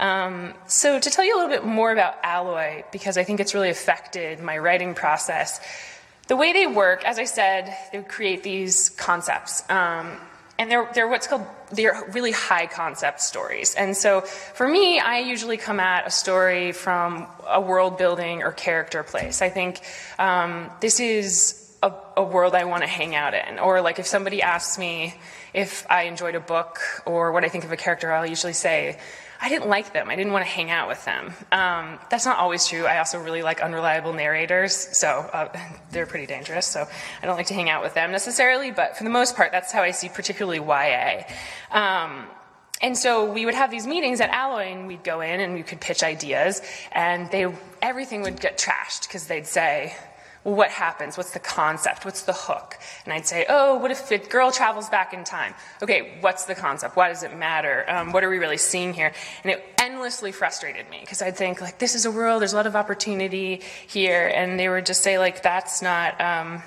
Um, 0.00 0.54
so, 0.66 0.98
to 0.98 1.10
tell 1.10 1.24
you 1.24 1.34
a 1.34 1.38
little 1.38 1.50
bit 1.50 1.64
more 1.64 1.92
about 1.92 2.16
Alloy, 2.22 2.84
because 2.92 3.16
I 3.16 3.24
think 3.24 3.40
it's 3.40 3.54
really 3.54 3.70
affected 3.70 4.40
my 4.40 4.58
writing 4.58 4.94
process, 4.94 5.60
the 6.28 6.36
way 6.36 6.52
they 6.52 6.66
work, 6.66 7.04
as 7.04 7.18
I 7.18 7.24
said, 7.24 7.76
they 7.92 8.02
create 8.02 8.42
these 8.42 8.90
concepts. 8.90 9.68
Um, 9.70 10.18
and 10.58 10.70
they're, 10.70 10.88
they're 10.94 11.08
what's 11.08 11.26
called 11.26 11.44
they're 11.72 12.04
really 12.12 12.32
high 12.32 12.66
concept 12.66 13.20
stories. 13.20 13.74
And 13.74 13.96
so 13.96 14.20
for 14.20 14.68
me, 14.68 15.00
I 15.00 15.20
usually 15.20 15.56
come 15.56 15.80
at 15.80 16.06
a 16.06 16.10
story 16.10 16.72
from 16.72 17.26
a 17.46 17.60
world 17.60 17.98
building 17.98 18.42
or 18.42 18.52
character 18.52 19.02
place. 19.02 19.42
I 19.42 19.48
think 19.48 19.80
um, 20.18 20.70
this 20.80 21.00
is 21.00 21.61
a, 21.82 21.92
a 22.16 22.22
world 22.22 22.54
I 22.54 22.64
want 22.64 22.82
to 22.82 22.88
hang 22.88 23.14
out 23.14 23.34
in. 23.34 23.58
Or 23.58 23.80
like 23.80 23.98
if 23.98 24.06
somebody 24.06 24.40
asks 24.40 24.78
me 24.78 25.14
if 25.52 25.86
I 25.90 26.04
enjoyed 26.04 26.34
a 26.34 26.40
book 26.40 26.78
or 27.04 27.32
what 27.32 27.44
I 27.44 27.48
think 27.48 27.64
of 27.64 27.72
a 27.72 27.76
character, 27.76 28.12
I'll 28.12 28.26
usually 28.26 28.52
say, 28.52 28.98
I 29.44 29.48
didn't 29.48 29.68
like 29.68 29.92
them. 29.92 30.08
I 30.08 30.14
didn't 30.14 30.32
want 30.32 30.44
to 30.44 30.50
hang 30.50 30.70
out 30.70 30.86
with 30.86 31.04
them. 31.04 31.34
Um, 31.50 31.98
that's 32.10 32.24
not 32.24 32.38
always 32.38 32.64
true. 32.64 32.86
I 32.86 32.98
also 32.98 33.18
really 33.18 33.42
like 33.42 33.60
unreliable 33.60 34.12
narrators, 34.12 34.72
so 34.72 35.08
uh, 35.08 35.48
they're 35.90 36.06
pretty 36.06 36.26
dangerous. 36.26 36.64
So 36.64 36.86
I 37.20 37.26
don't 37.26 37.36
like 37.36 37.48
to 37.48 37.54
hang 37.54 37.68
out 37.68 37.82
with 37.82 37.94
them 37.94 38.12
necessarily, 38.12 38.70
but 38.70 38.96
for 38.96 39.02
the 39.02 39.10
most 39.10 39.34
part, 39.34 39.50
that's 39.50 39.72
how 39.72 39.82
I 39.82 39.90
see 39.90 40.08
particularly 40.08 40.58
YA. 40.58 41.24
Um, 41.72 42.26
and 42.80 42.96
so 42.96 43.32
we 43.32 43.44
would 43.44 43.54
have 43.54 43.72
these 43.72 43.86
meetings 43.86 44.20
at 44.20 44.30
Alloy, 44.30 44.66
and 44.66 44.86
we'd 44.86 45.02
go 45.02 45.20
in 45.20 45.40
and 45.40 45.54
we 45.54 45.64
could 45.64 45.80
pitch 45.80 46.04
ideas, 46.04 46.62
and 46.92 47.28
they 47.32 47.52
everything 47.80 48.22
would 48.22 48.40
get 48.40 48.58
trashed 48.58 49.08
because 49.08 49.26
they'd 49.26 49.46
say, 49.46 49.94
well, 50.44 50.56
what 50.56 50.70
happens? 50.70 51.16
What's 51.16 51.30
the 51.30 51.38
concept? 51.38 52.04
What's 52.04 52.22
the 52.22 52.32
hook? 52.32 52.76
And 53.04 53.12
I'd 53.12 53.26
say, 53.26 53.46
oh, 53.48 53.78
what 53.78 53.90
if 53.92 54.08
the 54.08 54.18
girl 54.18 54.50
travels 54.50 54.88
back 54.88 55.14
in 55.14 55.22
time? 55.22 55.54
Okay, 55.82 56.18
what's 56.20 56.46
the 56.46 56.56
concept? 56.56 56.96
Why 56.96 57.08
does 57.08 57.22
it 57.22 57.36
matter? 57.36 57.88
Um, 57.88 58.12
what 58.12 58.24
are 58.24 58.28
we 58.28 58.38
really 58.38 58.56
seeing 58.56 58.92
here? 58.92 59.12
And 59.44 59.52
it 59.52 59.64
endlessly 59.78 60.32
frustrated 60.32 60.90
me 60.90 60.98
because 61.00 61.22
I'd 61.22 61.36
think, 61.36 61.60
like, 61.60 61.78
this 61.78 61.94
is 61.94 62.06
a 62.06 62.10
world, 62.10 62.40
there's 62.40 62.54
a 62.54 62.56
lot 62.56 62.66
of 62.66 62.74
opportunity 62.74 63.60
here. 63.86 64.32
And 64.34 64.58
they 64.58 64.68
would 64.68 64.84
just 64.84 65.02
say, 65.02 65.16
like, 65.18 65.42
that's 65.44 65.80
not, 65.80 66.20
um, 66.20 66.62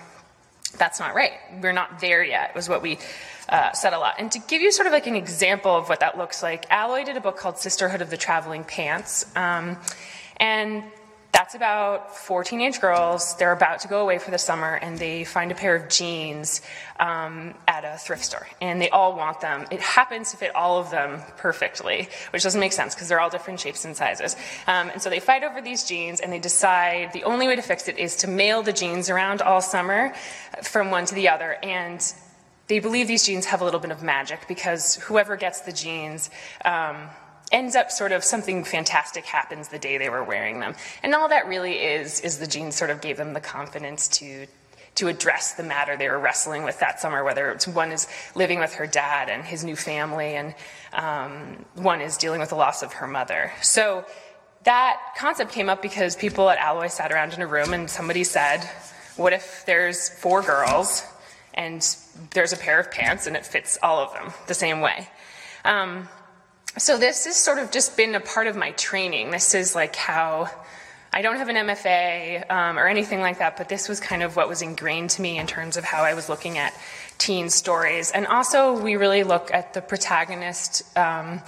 that's 0.78 1.00
not 1.00 1.14
right. 1.14 1.34
We're 1.62 1.74
not 1.74 2.00
there 2.00 2.24
yet, 2.24 2.56
was 2.56 2.70
what 2.70 2.82
we 2.82 2.98
uh, 3.50 3.74
said 3.74 3.92
a 3.92 4.00
lot. 4.00 4.16
And 4.20 4.32
to 4.32 4.40
give 4.40 4.62
you 4.62 4.72
sort 4.72 4.88
of 4.88 4.94
like 4.94 5.08
an 5.08 5.16
example 5.16 5.76
of 5.76 5.90
what 5.90 6.00
that 6.00 6.18
looks 6.18 6.42
like, 6.42 6.66
Alloy 6.70 7.04
did 7.04 7.18
a 7.18 7.22
book 7.22 7.38
called 7.38 7.58
Sisterhood 7.58 8.02
of 8.02 8.10
the 8.10 8.18
Traveling 8.18 8.64
Pants. 8.64 9.26
Um, 9.36 9.78
and 10.38 10.84
that's 11.36 11.54
about 11.54 12.16
four 12.16 12.46
teenage 12.46 12.80
girls. 12.80 13.36
They're 13.36 13.52
about 13.52 13.82
to 13.82 13.90
go 13.90 14.02
away 14.02 14.20
for 14.20 14.32
the 14.32 14.38
summer 14.38 14.76
and 14.76 14.98
they 14.98 15.26
find 15.26 15.52
a 15.52 15.56
pair 15.56 15.76
of 15.76 15.90
jeans 15.90 16.62
um, 16.98 17.54
at 17.68 17.84
a 17.84 17.98
thrift 17.98 18.24
store. 18.24 18.48
And 18.62 18.82
they 18.82 18.90
all 18.90 19.18
want 19.18 19.42
them. 19.42 19.66
It 19.70 19.82
happens 19.82 20.32
to 20.32 20.38
fit 20.38 20.56
all 20.56 20.80
of 20.80 20.92
them 20.92 21.22
perfectly, 21.36 22.08
which 22.30 22.44
doesn't 22.44 22.62
make 22.62 22.72
sense 22.72 22.96
because 22.96 23.10
they're 23.10 23.20
all 23.20 23.30
different 23.30 23.60
shapes 23.60 23.84
and 23.84 23.98
sizes. 23.98 24.38
Um, 24.66 24.90
and 24.92 25.02
so 25.02 25.10
they 25.10 25.20
fight 25.20 25.44
over 25.44 25.60
these 25.60 25.84
jeans 25.84 26.22
and 26.22 26.32
they 26.32 26.40
decide 26.40 27.12
the 27.12 27.26
only 27.26 27.48
way 27.48 27.58
to 27.58 27.62
fix 27.62 27.90
it 27.90 27.98
is 28.00 28.16
to 28.18 28.30
mail 28.30 28.64
the 28.64 28.72
jeans 28.72 29.10
around 29.10 29.42
all 29.42 29.60
summer 29.60 30.14
from 30.64 30.90
one 30.90 31.06
to 31.06 31.16
the 31.16 31.28
other. 31.28 31.58
And 31.62 32.02
they 32.68 32.80
believe 32.80 33.10
these 33.10 33.26
jeans 33.26 33.46
have 33.48 33.60
a 33.60 33.66
little 33.66 33.82
bit 33.82 33.92
of 33.92 34.02
magic 34.02 34.48
because 34.48 34.96
whoever 34.96 35.36
gets 35.36 35.60
the 35.62 35.74
jeans, 35.74 36.30
um, 36.64 37.10
ends 37.52 37.76
up 37.76 37.92
sort 37.92 38.12
of 38.12 38.24
something 38.24 38.64
fantastic 38.64 39.26
happens 39.26 39.68
the 39.68 39.80
day 39.80 39.98
they 39.98 40.10
were 40.10 40.24
wearing 40.24 40.60
them. 40.60 40.76
And 41.04 41.14
all 41.14 41.30
that 41.30 41.48
really 41.48 41.74
is, 41.74 42.20
is 42.22 42.40
the 42.40 42.48
jeans 42.48 42.76
sort 42.76 42.90
of 42.90 43.02
gave 43.02 43.18
them 43.18 43.34
the 43.34 43.40
confidence 43.40 44.08
to, 44.20 44.48
to 44.96 45.08
address 45.08 45.54
the 45.54 45.64
matter 45.64 45.96
they 45.96 46.10
were 46.10 46.20
wrestling 46.20 46.64
with 46.64 46.80
that 46.80 47.00
summer, 47.00 47.24
whether 47.24 47.52
it's 47.52 47.68
one 47.68 47.92
is 47.92 48.08
living 48.34 48.60
with 48.60 48.74
her 48.76 48.88
dad 48.88 49.30
and 49.30 49.44
his 49.44 49.64
new 49.64 49.76
family, 49.76 50.36
and 50.36 50.56
um, 50.94 51.66
one 51.76 52.02
is 52.02 52.18
dealing 52.18 52.40
with 52.40 52.50
the 52.50 52.56
loss 52.56 52.82
of 52.82 52.94
her 52.94 53.08
mother. 53.08 53.52
So 53.62 54.06
that 54.64 55.00
concept 55.18 55.52
came 55.52 55.70
up 55.70 55.82
because 55.82 56.16
people 56.16 56.50
at 56.50 56.58
Alloy 56.58 56.88
sat 56.88 57.12
around 57.12 57.34
in 57.34 57.42
a 57.42 57.48
room 57.48 57.74
and 57.74 57.90
somebody 57.90 58.24
said, 58.24 58.68
What 59.16 59.34
if 59.34 59.64
there's 59.66 60.10
four 60.10 60.42
girls 60.42 61.04
and 61.54 61.88
there's 62.32 62.52
a 62.52 62.58
pair 62.58 62.80
of 62.80 62.92
pants 62.92 63.28
and 63.28 63.36
it 63.36 63.46
fits 63.46 63.78
all 63.84 64.00
of 64.00 64.14
them 64.14 64.34
the 64.48 64.56
same 64.56 64.82
way? 64.82 65.08
Um, 65.64 66.10
so 66.78 66.98
this 66.98 67.26
has 67.26 67.36
sort 67.38 67.60
of 67.60 67.72
just 67.72 67.96
been 67.96 68.16
a 68.16 68.20
part 68.20 68.48
of 68.48 68.56
my 68.56 68.72
training. 68.72 69.32
This 69.32 69.54
is 69.56 69.76
like 69.76 69.96
how 69.96 70.50
I 71.14 71.22
don't 71.22 71.38
have 71.38 71.48
an 71.48 71.56
MFA 71.56 72.52
um, 72.52 72.78
or 72.78 72.88
anything 72.88 73.22
like 73.22 73.40
that, 73.40 73.56
but 73.56 73.70
this 73.70 73.88
was 73.88 74.02
kind 74.02 74.22
of 74.22 74.36
what 74.36 74.50
was 74.50 74.62
ingrained 74.62 75.12
to 75.12 75.22
me 75.22 75.38
in 75.38 75.48
terms 75.48 75.78
of 75.78 75.86
how 75.86 76.04
I 76.04 76.14
was 76.14 76.28
looking 76.28 76.58
at 76.58 76.74
teen 77.18 77.50
stories. 77.50 78.12
And 78.12 78.28
also, 78.28 78.78
we 78.78 78.98
really 78.98 79.24
look 79.24 79.50
at 79.54 79.74
the 79.74 79.82
protagonist. 79.82 80.84
Um, 80.98 81.42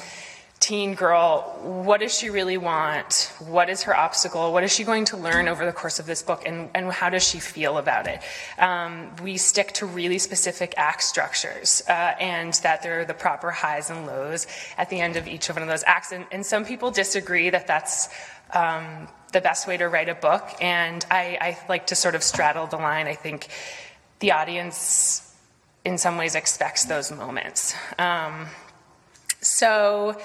teen 0.68 0.96
girl, 0.96 1.58
what 1.62 2.02
does 2.02 2.14
she 2.14 2.30
really 2.30 2.58
want? 2.58 3.32
What 3.40 3.70
is 3.70 3.84
her 3.84 3.96
obstacle? 3.96 4.52
What 4.52 4.66
is 4.66 4.76
she 4.76 4.84
going 4.84 5.06
to 5.06 5.16
learn 5.16 5.48
over 5.48 5.66
the 5.66 5.72
course 5.72 5.98
of 5.98 6.06
this 6.06 6.22
book? 6.22 6.44
And, 6.46 6.70
and 6.76 6.92
how 6.92 7.10
does 7.10 7.26
she 7.26 7.40
feel 7.40 7.78
about 7.78 8.06
it? 8.06 8.20
Um, 8.60 9.16
we 9.24 9.38
stick 9.38 9.72
to 9.76 9.86
really 9.86 10.18
specific 10.18 10.74
act 10.76 11.04
structures 11.04 11.82
uh, 11.88 11.92
and 12.20 12.54
that 12.64 12.84
there 12.84 13.00
are 13.00 13.06
the 13.06 13.14
proper 13.14 13.50
highs 13.50 13.90
and 13.90 14.06
lows 14.06 14.46
at 14.78 14.90
the 14.90 15.00
end 15.00 15.16
of 15.16 15.26
each 15.26 15.48
one 15.48 15.62
of 15.62 15.70
those 15.70 15.86
acts. 15.88 16.12
And, 16.12 16.26
and 16.34 16.46
some 16.46 16.66
people 16.66 16.92
disagree 16.92 17.50
that 17.50 17.66
that's 17.66 18.10
um, 18.54 19.08
the 19.32 19.40
best 19.40 19.70
way 19.70 19.78
to 19.78 19.88
write 19.88 20.10
a 20.10 20.16
book. 20.16 20.50
And 20.60 21.06
I, 21.10 21.38
I 21.40 21.58
like 21.70 21.88
to 21.88 21.96
sort 21.96 22.14
of 22.14 22.24
straddle 22.24 22.68
the 22.68 22.76
line. 22.76 23.08
I 23.08 23.16
think 23.16 23.48
the 24.20 24.34
audience, 24.34 25.34
in 25.86 25.98
some 25.98 26.18
ways, 26.18 26.36
expects 26.36 26.84
those 26.84 27.10
moments. 27.10 27.74
Um, 27.98 28.48
so, 29.40 30.20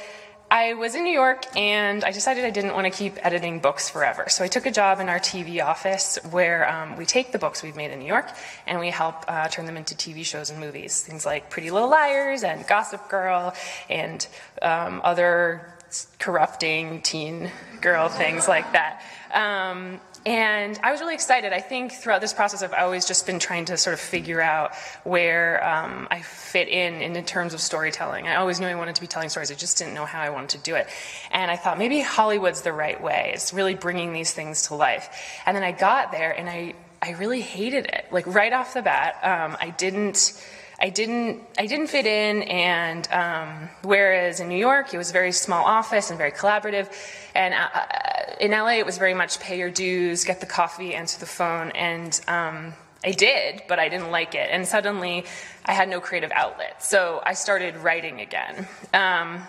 I 0.52 0.74
was 0.74 0.94
in 0.94 1.04
New 1.04 1.14
York 1.14 1.46
and 1.56 2.04
I 2.04 2.10
decided 2.10 2.44
I 2.44 2.50
didn't 2.50 2.74
want 2.74 2.84
to 2.84 2.90
keep 2.90 3.14
editing 3.24 3.60
books 3.60 3.88
forever. 3.88 4.26
So 4.28 4.44
I 4.44 4.48
took 4.48 4.66
a 4.66 4.70
job 4.70 5.00
in 5.00 5.08
our 5.08 5.18
TV 5.18 5.64
office 5.64 6.18
where 6.30 6.68
um, 6.68 6.98
we 6.98 7.06
take 7.06 7.32
the 7.32 7.38
books 7.38 7.62
we've 7.62 7.74
made 7.74 7.90
in 7.90 8.00
New 8.00 8.06
York 8.06 8.28
and 8.66 8.78
we 8.78 8.90
help 8.90 9.24
uh, 9.28 9.48
turn 9.48 9.64
them 9.64 9.78
into 9.78 9.94
TV 9.94 10.26
shows 10.26 10.50
and 10.50 10.60
movies. 10.60 11.00
Things 11.00 11.24
like 11.24 11.48
Pretty 11.48 11.70
Little 11.70 11.88
Liars 11.88 12.44
and 12.44 12.66
Gossip 12.66 13.08
Girl 13.08 13.54
and 13.88 14.26
um, 14.60 15.00
other 15.02 15.72
corrupting 16.18 17.02
teen 17.02 17.50
girl 17.80 18.08
things 18.08 18.48
like 18.48 18.72
that. 18.72 19.02
Um, 19.32 20.00
and 20.24 20.78
I 20.84 20.92
was 20.92 21.00
really 21.00 21.14
excited. 21.14 21.52
I 21.52 21.60
think 21.60 21.92
throughout 21.92 22.20
this 22.20 22.32
process, 22.32 22.62
I've 22.62 22.72
always 22.72 23.06
just 23.06 23.26
been 23.26 23.40
trying 23.40 23.64
to 23.66 23.76
sort 23.76 23.94
of 23.94 24.00
figure 24.00 24.40
out 24.40 24.72
where 25.02 25.66
um, 25.66 26.06
I 26.12 26.20
fit 26.20 26.68
in, 26.68 27.02
in 27.02 27.24
terms 27.24 27.54
of 27.54 27.60
storytelling. 27.60 28.28
I 28.28 28.36
always 28.36 28.60
knew 28.60 28.66
I 28.66 28.76
wanted 28.76 28.94
to 28.94 29.00
be 29.00 29.08
telling 29.08 29.30
stories. 29.30 29.50
I 29.50 29.54
just 29.54 29.78
didn't 29.78 29.94
know 29.94 30.04
how 30.04 30.20
I 30.20 30.30
wanted 30.30 30.50
to 30.50 30.58
do 30.58 30.76
it. 30.76 30.86
And 31.32 31.50
I 31.50 31.56
thought 31.56 31.76
maybe 31.76 32.00
Hollywood's 32.00 32.62
the 32.62 32.72
right 32.72 33.02
way. 33.02 33.32
It's 33.34 33.52
really 33.52 33.74
bringing 33.74 34.12
these 34.12 34.32
things 34.32 34.68
to 34.68 34.76
life. 34.76 35.08
And 35.44 35.56
then 35.56 35.64
I 35.64 35.72
got 35.72 36.12
there, 36.12 36.30
and 36.30 36.48
I 36.48 36.74
I 37.02 37.12
really 37.12 37.40
hated 37.40 37.86
it. 37.86 38.06
Like 38.12 38.26
right 38.28 38.52
off 38.52 38.74
the 38.74 38.82
bat, 38.82 39.16
um, 39.24 39.56
I 39.60 39.70
didn't. 39.70 40.40
I 40.82 40.90
didn't 40.90 41.40
I 41.56 41.66
didn't 41.66 41.86
fit 41.86 42.06
in, 42.06 42.42
and 42.42 43.08
um, 43.12 43.68
whereas 43.82 44.40
in 44.40 44.48
New 44.48 44.58
York 44.58 44.92
it 44.92 44.98
was 44.98 45.10
a 45.10 45.12
very 45.12 45.30
small 45.30 45.64
office 45.64 46.10
and 46.10 46.18
very 46.18 46.32
collaborative, 46.32 46.92
and 47.36 47.54
uh, 47.54 47.68
uh 47.72 48.34
in 48.40 48.50
LA 48.50 48.78
it 48.78 48.86
was 48.86 48.98
very 48.98 49.14
much 49.14 49.38
pay 49.38 49.56
your 49.56 49.70
dues, 49.70 50.24
get 50.24 50.40
the 50.40 50.46
coffee, 50.46 50.92
answer 50.96 51.20
the 51.20 51.26
phone, 51.26 51.70
and 51.70 52.20
um, 52.26 52.72
I 53.04 53.12
did, 53.12 53.62
but 53.68 53.78
I 53.78 53.88
didn't 53.88 54.10
like 54.10 54.34
it, 54.34 54.48
and 54.50 54.66
suddenly 54.66 55.24
I 55.64 55.72
had 55.72 55.88
no 55.88 56.00
creative 56.00 56.32
outlet, 56.34 56.82
so 56.82 57.22
I 57.24 57.34
started 57.34 57.76
writing 57.76 58.20
again. 58.20 58.66
Um, 58.92 59.46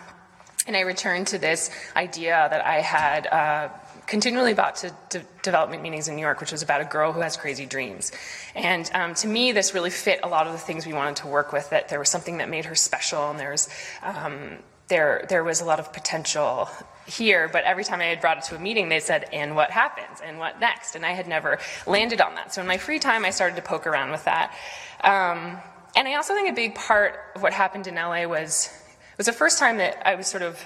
and 0.67 0.77
I 0.77 0.81
returned 0.81 1.27
to 1.27 1.39
this 1.39 1.71
idea 1.95 2.47
that 2.49 2.63
I 2.63 2.79
had 2.79 3.27
uh, 3.27 3.69
continually 4.07 4.53
brought 4.53 4.77
to, 4.77 4.93
to, 5.10 5.24
development 5.41 5.83
meetings 5.83 6.07
in 6.07 6.15
New 6.15 6.22
York, 6.22 6.39
which 6.39 6.51
was 6.51 6.62
about 6.62 6.81
a 6.81 6.86
girl 6.86 7.12
who 7.12 7.22
has 7.22 7.36
crazy 7.38 7.65
dreams. 7.65 8.12
And 8.55 8.89
um, 8.93 9.13
to 9.15 9.27
me, 9.27 9.51
this 9.51 9.74
really 9.74 9.89
fit 9.89 10.19
a 10.24 10.27
lot 10.27 10.48
of 10.48 10.53
the 10.53 10.60
things 10.60 10.86
we 10.86 10.93
wanted 10.93 11.17
to 11.17 11.27
work 11.27 11.51
with. 11.51 11.69
That 11.69 11.89
there 11.89 12.00
was 12.00 12.10
something 12.10 12.38
that 12.38 12.50
made 12.50 12.65
her 12.65 12.75
special, 12.75 13.29
and 13.29 13.39
there 13.39 13.51
was 13.51 13.69
um, 14.01 14.57
there 14.88 15.25
there 15.29 15.43
was 15.43 15.62
a 15.62 15.65
lot 15.65 15.79
of 15.79 15.91
potential 15.93 16.69
here. 17.05 17.50
But 17.51 17.63
every 17.65 17.83
time 17.83 18.00
I 18.00 18.05
had 18.05 18.22
brought 18.22 18.38
it 18.38 18.43
to 18.45 18.55
a 18.55 18.60
meeting, 18.60 18.89
they 18.89 19.00
said, 19.00 19.25
"And 19.33 19.55
what 19.55 19.72
happens? 19.72 20.22
And 20.24 20.38
what 20.38 20.60
next?" 20.60 20.95
And 20.95 21.05
I 21.05 21.12
had 21.12 21.27
never 21.27 21.60
landed 21.86 22.22
on 22.22 22.36
that. 22.36 22.53
So 22.53 22.62
in 22.62 22.67
my 22.67 22.77
free 22.77 23.00
time, 23.00 23.25
I 23.25 23.31
started 23.31 23.55
to 23.55 23.62
poke 23.62 23.88
around 23.88 24.12
with 24.12 24.24
that. 24.25 24.55
Um, 25.03 25.57
and 25.95 26.07
I 26.07 26.15
also 26.15 26.33
think 26.33 26.50
a 26.50 26.53
big 26.53 26.75
part 26.75 27.19
of 27.36 27.41
what 27.41 27.53
happened 27.53 27.88
in 27.88 27.95
LA 27.95 28.25
was 28.25 28.69
was 29.17 29.25
the 29.27 29.33
first 29.33 29.60
time 29.60 29.77
that 29.77 30.07
I 30.07 30.15
was 30.15 30.27
sort 30.27 30.43
of 30.43 30.60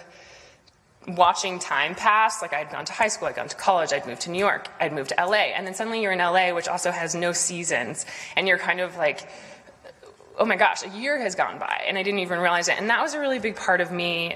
watching 1.08 1.60
time 1.60 1.96
pass. 1.96 2.42
Like 2.42 2.54
I'd 2.54 2.70
gone 2.70 2.86
to 2.86 2.94
high 2.94 3.08
school, 3.08 3.28
I'd 3.28 3.36
gone 3.36 3.48
to 3.48 3.56
college, 3.56 3.94
I'd 3.94 4.06
moved 4.06 4.22
to 4.22 4.32
New 4.32 4.40
York, 4.40 4.68
I'd 4.80 4.94
moved 4.94 5.10
to 5.10 5.26
LA, 5.26 5.54
and 5.56 5.66
then 5.66 5.74
suddenly 5.74 6.02
you're 6.02 6.12
in 6.12 6.20
LA, 6.20 6.54
which 6.54 6.68
also 6.68 6.92
has 6.92 7.16
no 7.16 7.32
seasons, 7.32 8.06
and 8.36 8.48
you're 8.48 8.58
kind 8.58 8.80
of 8.80 8.98
like, 8.98 9.28
oh 10.38 10.46
my 10.46 10.56
gosh, 10.56 10.84
a 10.84 10.90
year 10.90 11.20
has 11.20 11.36
gone 11.36 11.60
by, 11.60 11.84
and 11.88 11.98
I 11.98 12.04
didn't 12.04 12.20
even 12.20 12.40
realize 12.40 12.68
it. 12.68 12.78
And 12.78 12.90
that 12.90 13.02
was 13.02 13.14
a 13.14 13.20
really 13.20 13.40
big 13.40 13.56
part 13.56 13.82
of 13.82 13.92
me 13.92 14.36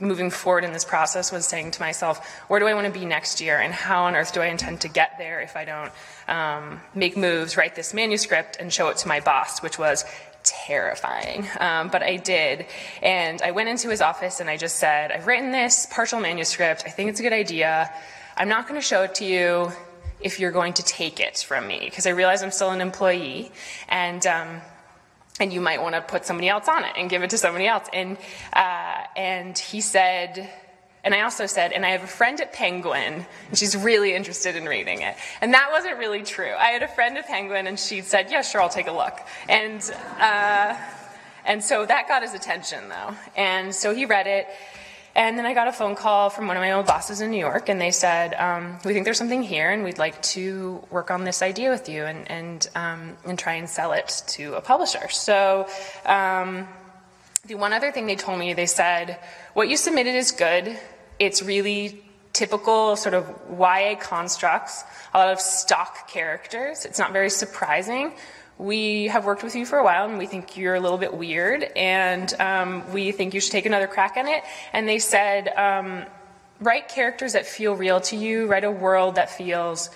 moving 0.00 0.30
forward 0.30 0.64
in 0.64 0.72
this 0.72 0.84
process 0.84 1.32
was 1.32 1.46
saying 1.46 1.72
to 1.72 1.80
myself, 1.80 2.24
where 2.48 2.60
do 2.60 2.66
I 2.66 2.74
want 2.74 2.92
to 2.92 2.92
be 2.92 3.04
next 3.04 3.40
year, 3.40 3.58
and 3.58 3.72
how 3.72 4.04
on 4.04 4.14
earth 4.14 4.32
do 4.32 4.40
I 4.40 4.46
intend 4.46 4.82
to 4.82 4.88
get 4.88 5.18
there 5.18 5.40
if 5.40 5.56
I 5.56 5.64
don't 5.64 5.92
um, 6.28 6.80
make 6.94 7.16
moves, 7.16 7.56
write 7.56 7.74
this 7.74 7.94
manuscript, 7.94 8.56
and 8.60 8.72
show 8.72 8.88
it 8.88 8.98
to 8.98 9.08
my 9.08 9.20
boss, 9.20 9.62
which 9.62 9.78
was 9.78 10.04
terrifying, 10.66 11.46
um, 11.60 11.88
but 11.88 12.02
I 12.02 12.16
did. 12.16 12.66
And 13.02 13.40
I 13.42 13.50
went 13.50 13.68
into 13.68 13.88
his 13.88 14.00
office 14.00 14.40
and 14.40 14.48
I 14.48 14.56
just 14.56 14.76
said, 14.76 15.12
I've 15.12 15.26
written 15.26 15.52
this 15.52 15.86
partial 15.90 16.20
manuscript. 16.20 16.84
I 16.86 16.90
think 16.90 17.10
it's 17.10 17.20
a 17.20 17.22
good 17.22 17.32
idea. 17.32 17.90
I'm 18.36 18.48
not 18.48 18.68
going 18.68 18.80
to 18.80 18.86
show 18.86 19.02
it 19.02 19.14
to 19.16 19.24
you 19.24 19.72
if 20.20 20.40
you're 20.40 20.52
going 20.52 20.72
to 20.74 20.82
take 20.82 21.20
it 21.20 21.38
from 21.38 21.66
me, 21.66 21.80
because 21.84 22.06
I 22.06 22.10
realize 22.10 22.42
I'm 22.42 22.50
still 22.50 22.70
an 22.70 22.80
employee. 22.80 23.52
And 23.88 24.26
um, 24.26 24.60
and 25.40 25.52
you 25.52 25.60
might 25.60 25.80
want 25.80 25.94
to 25.94 26.00
put 26.00 26.24
somebody 26.24 26.48
else 26.48 26.68
on 26.68 26.84
it 26.84 26.92
and 26.96 27.08
give 27.08 27.22
it 27.22 27.30
to 27.30 27.38
somebody 27.38 27.66
else. 27.66 27.86
And, 27.92 28.16
uh, 28.52 29.04
and 29.16 29.56
he 29.56 29.80
said, 29.80 30.50
and 31.04 31.14
I 31.14 31.22
also 31.22 31.46
said, 31.46 31.72
and 31.72 31.86
I 31.86 31.90
have 31.90 32.02
a 32.02 32.08
friend 32.08 32.40
at 32.40 32.52
Penguin, 32.52 33.26
and 33.48 33.58
she's 33.58 33.76
really 33.76 34.14
interested 34.14 34.56
in 34.56 34.66
reading 34.66 35.02
it. 35.02 35.16
And 35.40 35.54
that 35.54 35.70
wasn't 35.70 35.98
really 35.98 36.22
true. 36.22 36.52
I 36.58 36.68
had 36.70 36.82
a 36.82 36.88
friend 36.88 37.16
at 37.16 37.26
Penguin, 37.26 37.66
and 37.66 37.78
she 37.78 38.00
said, 38.02 38.30
yeah, 38.30 38.42
sure, 38.42 38.60
I'll 38.60 38.68
take 38.68 38.88
a 38.88 38.92
look. 38.92 39.18
And, 39.48 39.80
uh, 40.18 40.76
and 41.44 41.62
so 41.62 41.86
that 41.86 42.08
got 42.08 42.22
his 42.22 42.34
attention, 42.34 42.88
though. 42.88 43.14
And 43.36 43.74
so 43.74 43.94
he 43.94 44.06
read 44.06 44.26
it. 44.26 44.48
And 45.14 45.36
then 45.36 45.46
I 45.46 45.54
got 45.54 45.66
a 45.66 45.72
phone 45.72 45.96
call 45.96 46.30
from 46.30 46.46
one 46.46 46.56
of 46.56 46.60
my 46.60 46.72
old 46.72 46.86
bosses 46.86 47.20
in 47.20 47.30
New 47.30 47.38
York, 47.38 47.68
and 47.68 47.80
they 47.80 47.90
said, 47.90 48.34
um, 48.34 48.78
"We 48.84 48.92
think 48.92 49.04
there's 49.04 49.18
something 49.18 49.42
here, 49.42 49.70
and 49.70 49.82
we'd 49.82 49.98
like 49.98 50.22
to 50.34 50.80
work 50.90 51.10
on 51.10 51.24
this 51.24 51.42
idea 51.42 51.70
with 51.70 51.88
you, 51.88 52.04
and 52.04 52.30
and 52.30 52.68
um, 52.76 53.16
and 53.24 53.36
try 53.36 53.54
and 53.54 53.68
sell 53.68 53.92
it 53.92 54.22
to 54.28 54.54
a 54.54 54.60
publisher." 54.60 55.08
So. 55.08 55.66
Um, 56.06 56.68
the 57.46 57.54
one 57.54 57.72
other 57.72 57.92
thing 57.92 58.06
they 58.06 58.16
told 58.16 58.38
me, 58.38 58.52
they 58.54 58.66
said, 58.66 59.18
"What 59.54 59.68
you 59.68 59.76
submitted 59.76 60.14
is 60.14 60.32
good. 60.32 60.78
It's 61.18 61.42
really 61.42 62.04
typical 62.32 62.96
sort 62.96 63.14
of 63.14 63.28
YA 63.50 63.96
constructs, 63.96 64.84
a 65.12 65.18
lot 65.18 65.32
of 65.32 65.40
stock 65.40 66.08
characters. 66.08 66.84
It's 66.84 66.98
not 66.98 67.12
very 67.12 67.30
surprising." 67.30 68.12
we 68.58 69.06
have 69.06 69.24
worked 69.24 69.44
with 69.44 69.54
you 69.54 69.64
for 69.64 69.78
a 69.78 69.84
while 69.84 70.08
and 70.08 70.18
we 70.18 70.26
think 70.26 70.56
you're 70.56 70.74
a 70.74 70.80
little 70.80 70.98
bit 70.98 71.14
weird 71.14 71.62
and 71.76 72.34
um, 72.40 72.92
we 72.92 73.12
think 73.12 73.32
you 73.32 73.40
should 73.40 73.52
take 73.52 73.66
another 73.66 73.86
crack 73.86 74.16
at 74.16 74.26
it. 74.26 74.42
And 74.72 74.88
they 74.88 74.98
said, 74.98 75.48
um, 75.56 76.04
write 76.60 76.88
characters 76.88 77.34
that 77.34 77.46
feel 77.46 77.74
real 77.74 78.00
to 78.00 78.16
you, 78.16 78.46
write 78.46 78.64
a 78.64 78.70
world 78.70 79.14
that 79.14 79.30
feels 79.30 79.90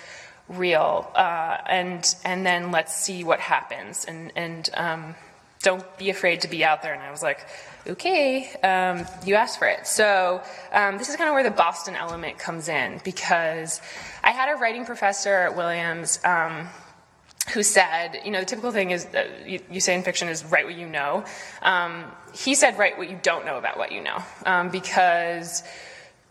real, 0.49 1.11
uh, 1.14 1.58
and, 1.66 2.14
and 2.25 2.46
then 2.46 2.70
let's 2.70 2.94
see 2.94 3.25
what 3.25 3.40
happens. 3.40 4.04
And, 4.04 4.32
and 4.37 4.70
um, 4.75 5.14
don't 5.62 5.85
be 5.99 6.11
afraid 6.11 6.42
to 6.42 6.49
be 6.49 6.64
out 6.64 6.83
there. 6.83 6.92
And 6.92 7.02
I 7.02 7.11
was 7.11 7.23
like, 7.23 7.47
okay, 7.87 8.50
um, 8.62 9.07
you 9.25 9.35
asked 9.35 9.59
for 9.59 9.66
it. 9.66 9.87
So 9.87 10.42
um, 10.73 10.99
this 10.99 11.09
is 11.09 11.16
kind 11.16 11.28
of 11.28 11.35
where 11.35 11.42
the 11.42 11.50
Boston 11.50 11.97
element 11.97 12.38
comes 12.38 12.69
in 12.69 13.00
because 13.04 13.81
I 14.23 14.31
had 14.31 14.54
a 14.54 14.57
writing 14.57 14.85
professor 14.85 15.35
at 15.35 15.57
Williams 15.57 16.21
um, 16.25 16.69
who 17.52 17.62
said, 17.62 18.21
you 18.25 18.31
know, 18.31 18.40
the 18.40 18.47
typical 18.47 18.71
thing 18.71 18.90
is 18.90 19.07
that 19.07 19.49
you, 19.49 19.61
you 19.71 19.81
say 19.81 19.95
in 19.95 20.02
fiction 20.02 20.28
is 20.28 20.45
write 20.45 20.64
what 20.64 20.76
you 20.76 20.88
know. 20.88 21.25
Um, 21.62 22.04
he 22.35 22.54
said 22.54 22.78
write 22.78 22.99
what 22.99 23.11
you 23.11 23.19
don't 23.23 23.45
know 23.45 23.59
about 23.59 23.78
what 23.78 23.92
you 23.92 24.02
know, 24.02 24.23
um, 24.47 24.71
because 24.71 25.62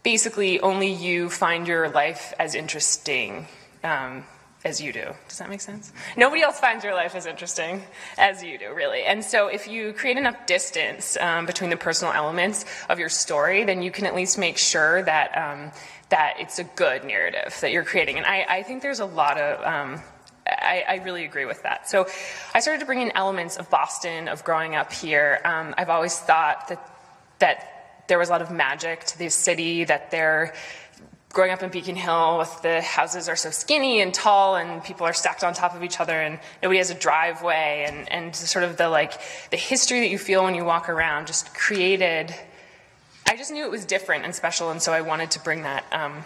basically 0.04 0.60
only 0.62 0.92
you 0.92 1.30
find 1.30 1.68
your 1.68 1.90
life 1.90 2.34
as 2.40 2.56
interesting 2.56 3.48
um, 3.84 4.24
as 4.64 4.80
you 4.80 4.94
do. 4.94 5.12
Does 5.28 5.40
that 5.40 5.50
make 5.50 5.62
sense? 5.62 5.92
Nobody 6.16 6.42
else 6.42 6.60
finds 6.60 6.84
your 6.84 6.94
life 6.94 7.16
as 7.16 7.26
interesting 7.26 7.84
as 8.18 8.44
you 8.44 8.58
do, 8.58 8.74
really. 8.74 9.04
And 9.04 9.24
so 9.24 9.48
if 9.48 9.68
you 9.68 9.94
create 9.94 10.18
enough 10.18 10.46
distance 10.46 11.18
um, 11.18 11.46
between 11.46 11.70
the 11.70 11.78
personal 11.78 12.14
elements 12.14 12.66
of 12.90 13.00
your 13.00 13.10
story, 13.10 13.64
then 13.64 13.82
you 13.82 13.92
can 13.92 14.06
at 14.06 14.16
least 14.16 14.38
make 14.38 14.58
sure 14.58 15.02
that 15.04 15.36
um, 15.38 15.72
that 16.10 16.36
it's 16.40 16.60
a 16.60 16.64
good 16.64 17.06
narrative 17.06 17.58
that 17.62 17.72
you're 17.72 17.86
creating. 17.86 18.18
And 18.18 18.26
I, 18.26 18.46
I 18.48 18.64
think 18.64 18.82
there's 18.82 19.00
a 19.00 19.06
lot 19.06 19.38
of 19.38 19.66
um, 19.66 20.02
I, 20.46 20.84
I, 20.88 20.96
really 20.98 21.24
agree 21.24 21.46
with 21.46 21.64
that. 21.64 21.90
So 21.90 22.08
I 22.54 22.60
started 22.60 22.80
to 22.80 22.86
bring 22.86 23.00
in 23.00 23.12
elements 23.16 23.58
of 23.58 23.70
Boston, 23.70 24.28
of 24.28 24.44
growing 24.44 24.76
up 24.76 24.92
here. 24.92 25.40
Um, 25.46 25.74
I've 25.78 25.90
always 25.90 26.18
thought 26.18 26.68
that, 26.68 26.92
that 27.40 28.04
there 28.08 28.20
was 28.20 28.30
a 28.30 28.32
lot 28.32 28.42
of 28.42 28.52
magic 28.52 29.04
to 29.06 29.18
this 29.18 29.36
city, 29.36 29.84
that 29.86 30.12
they're 30.12 30.54
growing 31.32 31.52
up 31.52 31.64
in 31.64 31.70
Beacon 31.70 31.96
Hill 31.96 32.38
with 32.38 32.62
the 32.62 32.82
houses 32.82 33.30
are 33.30 33.36
so 33.36 33.52
skinny 33.52 34.02
and 34.02 34.14
tall 34.14 34.56
and 34.56 34.84
people 34.84 35.06
are 35.06 35.14
stacked 35.14 35.44
on 35.44 35.54
top 35.54 35.76
of 35.76 35.84
each 35.84 36.00
other 36.00 36.14
and 36.14 36.40
nobody 36.62 36.78
has 36.78 36.90
a 36.90 36.96
driveway 36.96 37.86
and, 37.88 38.12
and 38.12 38.36
sort 38.36 38.64
of 38.64 38.78
the 38.78 38.90
like 38.90 39.14
the 39.50 39.58
history 39.58 40.02
that 40.02 40.10
you 40.10 40.18
feel 40.18 40.44
when 40.44 40.56
you 40.56 40.66
walk 40.66 40.90
around 40.90 41.28
just 41.28 41.54
created 41.54 42.36
I 43.28 43.38
just 43.38 43.52
knew 43.52 43.64
it 43.64 43.72
was 43.72 43.86
different 43.86 44.26
and 44.26 44.36
special 44.36 44.72
and 44.72 44.82
so 44.82 44.92
I 44.92 45.02
wanted 45.02 45.32
to 45.32 45.40
bring 45.40 45.64
that 45.64 45.86
um, 45.94 46.24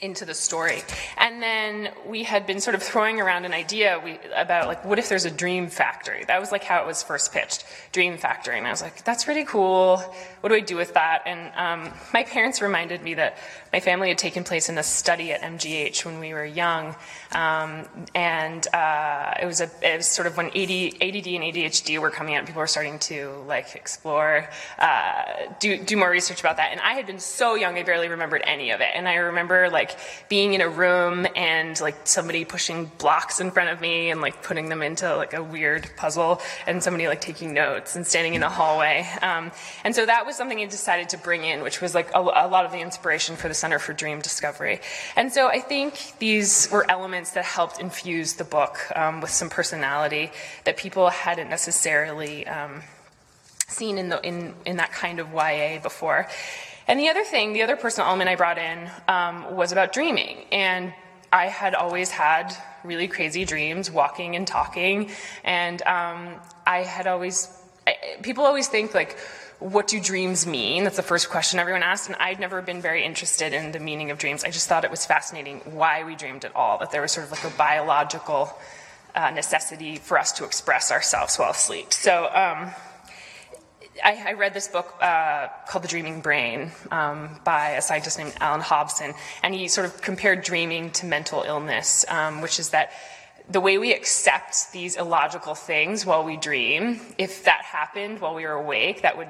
into 0.00 0.24
the 0.24 0.34
story. 0.34 0.82
And 1.16 1.42
then 1.42 1.90
we 2.06 2.22
had 2.22 2.46
been 2.46 2.60
sort 2.60 2.74
of 2.74 2.82
throwing 2.82 3.20
around 3.20 3.44
an 3.44 3.52
idea 3.52 4.00
we, 4.04 4.18
about 4.34 4.68
like, 4.68 4.84
what 4.84 4.98
if 4.98 5.08
there's 5.08 5.24
a 5.24 5.30
dream 5.30 5.68
factory? 5.68 6.24
That 6.26 6.40
was 6.40 6.52
like 6.52 6.64
how 6.64 6.82
it 6.82 6.86
was 6.86 7.02
first 7.02 7.32
pitched, 7.32 7.64
dream 7.92 8.16
factory. 8.18 8.58
And 8.58 8.66
I 8.66 8.70
was 8.70 8.82
like, 8.82 9.04
that's 9.04 9.24
pretty 9.24 9.44
cool. 9.44 9.98
What 10.40 10.48
do 10.50 10.54
I 10.54 10.60
do 10.60 10.76
with 10.76 10.94
that? 10.94 11.22
And 11.26 11.52
um, 11.56 11.92
my 12.12 12.22
parents 12.22 12.60
reminded 12.60 13.02
me 13.02 13.14
that 13.14 13.38
my 13.74 13.80
family 13.80 14.08
had 14.08 14.18
taken 14.18 14.44
place 14.44 14.68
in 14.68 14.78
a 14.78 14.84
study 14.84 15.32
at 15.32 15.40
MGH 15.40 16.04
when 16.04 16.20
we 16.20 16.32
were 16.32 16.44
young, 16.44 16.94
um, 17.32 17.88
and 18.14 18.64
uh, 18.72 19.34
it 19.42 19.46
was 19.46 19.60
a 19.60 19.68
it 19.82 19.96
was 19.96 20.06
sort 20.06 20.28
of 20.28 20.36
when 20.36 20.46
AD, 20.46 20.54
ADD 20.54 21.26
and 21.26 21.42
ADHD 21.42 21.98
were 21.98 22.10
coming 22.10 22.36
out. 22.36 22.46
People 22.46 22.60
were 22.60 22.68
starting 22.68 23.00
to 23.00 23.42
like 23.48 23.74
explore, 23.74 24.48
uh, 24.78 25.24
do 25.58 25.76
do 25.82 25.96
more 25.96 26.08
research 26.08 26.38
about 26.38 26.58
that. 26.58 26.70
And 26.70 26.80
I 26.82 26.92
had 26.92 27.08
been 27.08 27.18
so 27.18 27.56
young, 27.56 27.76
I 27.76 27.82
barely 27.82 28.06
remembered 28.06 28.42
any 28.44 28.70
of 28.70 28.80
it. 28.80 28.90
And 28.94 29.08
I 29.08 29.16
remember 29.16 29.68
like 29.70 29.83
being 30.28 30.54
in 30.54 30.60
a 30.60 30.68
room 30.68 31.26
and 31.34 31.80
like 31.80 32.06
somebody 32.06 32.44
pushing 32.44 32.90
blocks 32.98 33.40
in 33.40 33.50
front 33.50 33.70
of 33.70 33.80
me 33.80 34.10
and 34.10 34.20
like 34.20 34.42
putting 34.42 34.68
them 34.68 34.82
into 34.82 35.16
like 35.16 35.34
a 35.34 35.42
weird 35.42 35.90
puzzle, 35.96 36.40
and 36.66 36.82
somebody 36.82 37.08
like 37.08 37.20
taking 37.20 37.54
notes 37.54 37.96
and 37.96 38.06
standing 38.06 38.34
in 38.34 38.42
a 38.42 38.48
hallway. 38.48 39.06
Um, 39.22 39.50
and 39.84 39.94
so 39.94 40.06
that 40.06 40.26
was 40.26 40.36
something 40.36 40.58
I 40.60 40.66
decided 40.66 41.08
to 41.10 41.18
bring 41.18 41.44
in, 41.44 41.62
which 41.62 41.80
was 41.80 41.94
like 41.94 42.10
a, 42.14 42.18
a 42.18 42.48
lot 42.48 42.64
of 42.64 42.72
the 42.72 42.80
inspiration 42.80 43.36
for 43.36 43.48
the 43.48 43.54
Center 43.54 43.78
for 43.78 43.92
Dream 43.92 44.20
Discovery. 44.20 44.80
And 45.16 45.32
so 45.32 45.48
I 45.48 45.60
think 45.60 46.14
these 46.18 46.68
were 46.70 46.88
elements 46.90 47.32
that 47.32 47.44
helped 47.44 47.80
infuse 47.80 48.34
the 48.34 48.44
book 48.44 48.78
um, 48.94 49.20
with 49.20 49.30
some 49.30 49.50
personality 49.50 50.30
that 50.64 50.76
people 50.76 51.08
hadn't 51.10 51.48
necessarily 51.48 52.46
um, 52.46 52.82
seen 53.66 53.98
in, 53.98 54.08
the, 54.08 54.20
in, 54.26 54.54
in 54.64 54.76
that 54.76 54.92
kind 54.92 55.20
of 55.20 55.32
YA 55.32 55.80
before. 55.82 56.28
And 56.86 57.00
the 57.00 57.08
other 57.08 57.24
thing, 57.24 57.52
the 57.52 57.62
other 57.62 57.76
personal 57.76 58.08
element 58.08 58.28
I 58.30 58.36
brought 58.36 58.58
in 58.58 58.90
um, 59.08 59.56
was 59.56 59.72
about 59.72 59.92
dreaming. 59.92 60.44
And 60.52 60.92
I 61.32 61.46
had 61.46 61.74
always 61.74 62.10
had 62.10 62.54
really 62.84 63.08
crazy 63.08 63.44
dreams, 63.44 63.90
walking 63.90 64.36
and 64.36 64.46
talking. 64.46 65.10
And 65.42 65.82
um, 65.82 66.34
I 66.66 66.78
had 66.82 67.06
always, 67.06 67.48
I, 67.86 67.96
people 68.22 68.44
always 68.44 68.68
think 68.68 68.94
like, 68.94 69.18
what 69.60 69.86
do 69.88 69.98
dreams 70.00 70.46
mean? 70.46 70.84
That's 70.84 70.96
the 70.96 71.02
first 71.02 71.30
question 71.30 71.58
everyone 71.58 71.82
asks. 71.82 72.06
And 72.06 72.16
I'd 72.16 72.38
never 72.38 72.60
been 72.60 72.82
very 72.82 73.04
interested 73.04 73.54
in 73.54 73.72
the 73.72 73.80
meaning 73.80 74.10
of 74.10 74.18
dreams. 74.18 74.44
I 74.44 74.50
just 74.50 74.68
thought 74.68 74.84
it 74.84 74.90
was 74.90 75.06
fascinating 75.06 75.60
why 75.64 76.04
we 76.04 76.16
dreamed 76.16 76.44
at 76.44 76.54
all, 76.54 76.78
that 76.78 76.90
there 76.90 77.00
was 77.00 77.12
sort 77.12 77.24
of 77.26 77.32
like 77.32 77.44
a 77.44 77.56
biological 77.56 78.52
uh, 79.14 79.30
necessity 79.30 79.96
for 79.96 80.18
us 80.18 80.32
to 80.32 80.44
express 80.44 80.92
ourselves 80.92 81.36
while 81.36 81.52
asleep. 81.52 81.92
So 81.92 82.28
um, 82.34 82.72
I, 84.02 84.24
I, 84.28 84.32
read 84.32 84.54
this 84.54 84.68
book 84.68 84.94
uh, 85.00 85.48
called 85.68 85.84
The 85.84 85.88
Dreaming 85.88 86.20
Brain 86.20 86.72
um, 86.90 87.40
by 87.44 87.70
a 87.70 87.82
scientist 87.82 88.18
named 88.18 88.34
Allan 88.40 88.60
Hobson, 88.60 89.14
and 89.42 89.54
he 89.54 89.68
sort 89.68 89.86
of 89.86 90.00
compared 90.02 90.42
dreaming 90.42 90.90
to 90.92 91.06
mental 91.06 91.42
illness, 91.42 92.04
um, 92.08 92.40
which 92.40 92.58
is 92.58 92.70
that 92.70 92.90
the 93.48 93.60
way 93.60 93.78
we 93.78 93.92
accept 93.92 94.72
these 94.72 94.96
illogical 94.96 95.54
things 95.54 96.06
while 96.06 96.24
we 96.24 96.36
dream, 96.36 97.00
if 97.18 97.44
that 97.44 97.62
happened 97.62 98.20
while 98.20 98.34
we 98.34 98.44
were 98.44 98.52
awake, 98.52 99.02
that 99.02 99.18
would 99.18 99.28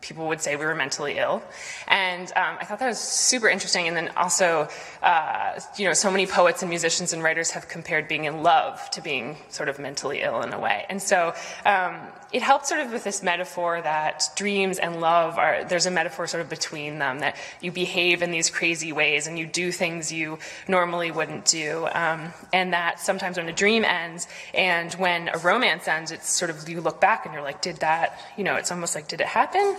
people 0.00 0.28
would 0.28 0.40
say 0.40 0.56
we 0.56 0.64
were 0.64 0.74
mentally 0.74 1.18
ill. 1.18 1.42
And 1.88 2.28
um, 2.36 2.56
I 2.60 2.64
thought 2.64 2.78
that 2.78 2.86
was 2.86 3.00
super 3.00 3.48
interesting. 3.48 3.88
And 3.88 3.96
then 3.96 4.10
also, 4.16 4.68
uh, 5.02 5.60
you 5.76 5.86
know, 5.86 5.92
so 5.92 6.10
many 6.10 6.26
poets 6.26 6.62
and 6.62 6.68
musicians 6.68 7.12
and 7.12 7.22
writers 7.22 7.50
have 7.50 7.68
compared 7.68 8.08
being 8.08 8.24
in 8.24 8.42
love 8.42 8.90
to 8.92 9.02
being 9.02 9.36
sort 9.48 9.68
of 9.68 9.78
mentally 9.78 10.22
ill 10.22 10.42
in 10.42 10.52
a 10.52 10.60
way. 10.60 10.86
And 10.88 11.02
so 11.02 11.34
um, 11.64 11.96
it 12.32 12.42
helped 12.42 12.66
sort 12.66 12.80
of 12.80 12.92
with 12.92 13.04
this 13.04 13.22
metaphor 13.22 13.80
that 13.82 14.24
dreams 14.36 14.78
and 14.78 15.00
love 15.00 15.38
are, 15.38 15.64
there's 15.64 15.86
a 15.86 15.90
metaphor 15.90 16.26
sort 16.26 16.42
of 16.42 16.48
between 16.48 16.98
them, 16.98 17.20
that 17.20 17.36
you 17.60 17.72
behave 17.72 18.22
in 18.22 18.30
these 18.30 18.50
crazy 18.50 18.92
ways 18.92 19.26
and 19.26 19.38
you 19.38 19.46
do 19.46 19.72
things 19.72 20.12
you 20.12 20.38
normally 20.68 21.10
wouldn't 21.10 21.44
do. 21.44 21.88
Um, 21.92 22.32
and 22.52 22.72
that 22.72 23.00
sometimes 23.00 23.36
when 23.36 23.48
a 23.48 23.52
dream 23.52 23.84
ends 23.84 24.28
and 24.54 24.92
when 24.94 25.28
a 25.28 25.38
romance 25.38 25.88
ends, 25.88 26.12
it's 26.12 26.30
sort 26.30 26.50
of, 26.50 26.68
you 26.68 26.80
look 26.80 27.00
back 27.00 27.24
and 27.24 27.34
you're 27.34 27.42
like, 27.42 27.62
did 27.62 27.78
that, 27.78 28.20
you 28.36 28.44
know, 28.44 28.54
it's 28.56 28.70
almost 28.70 28.94
like, 28.94 29.08
did 29.08 29.20
it 29.20 29.26
happen? 29.26 29.76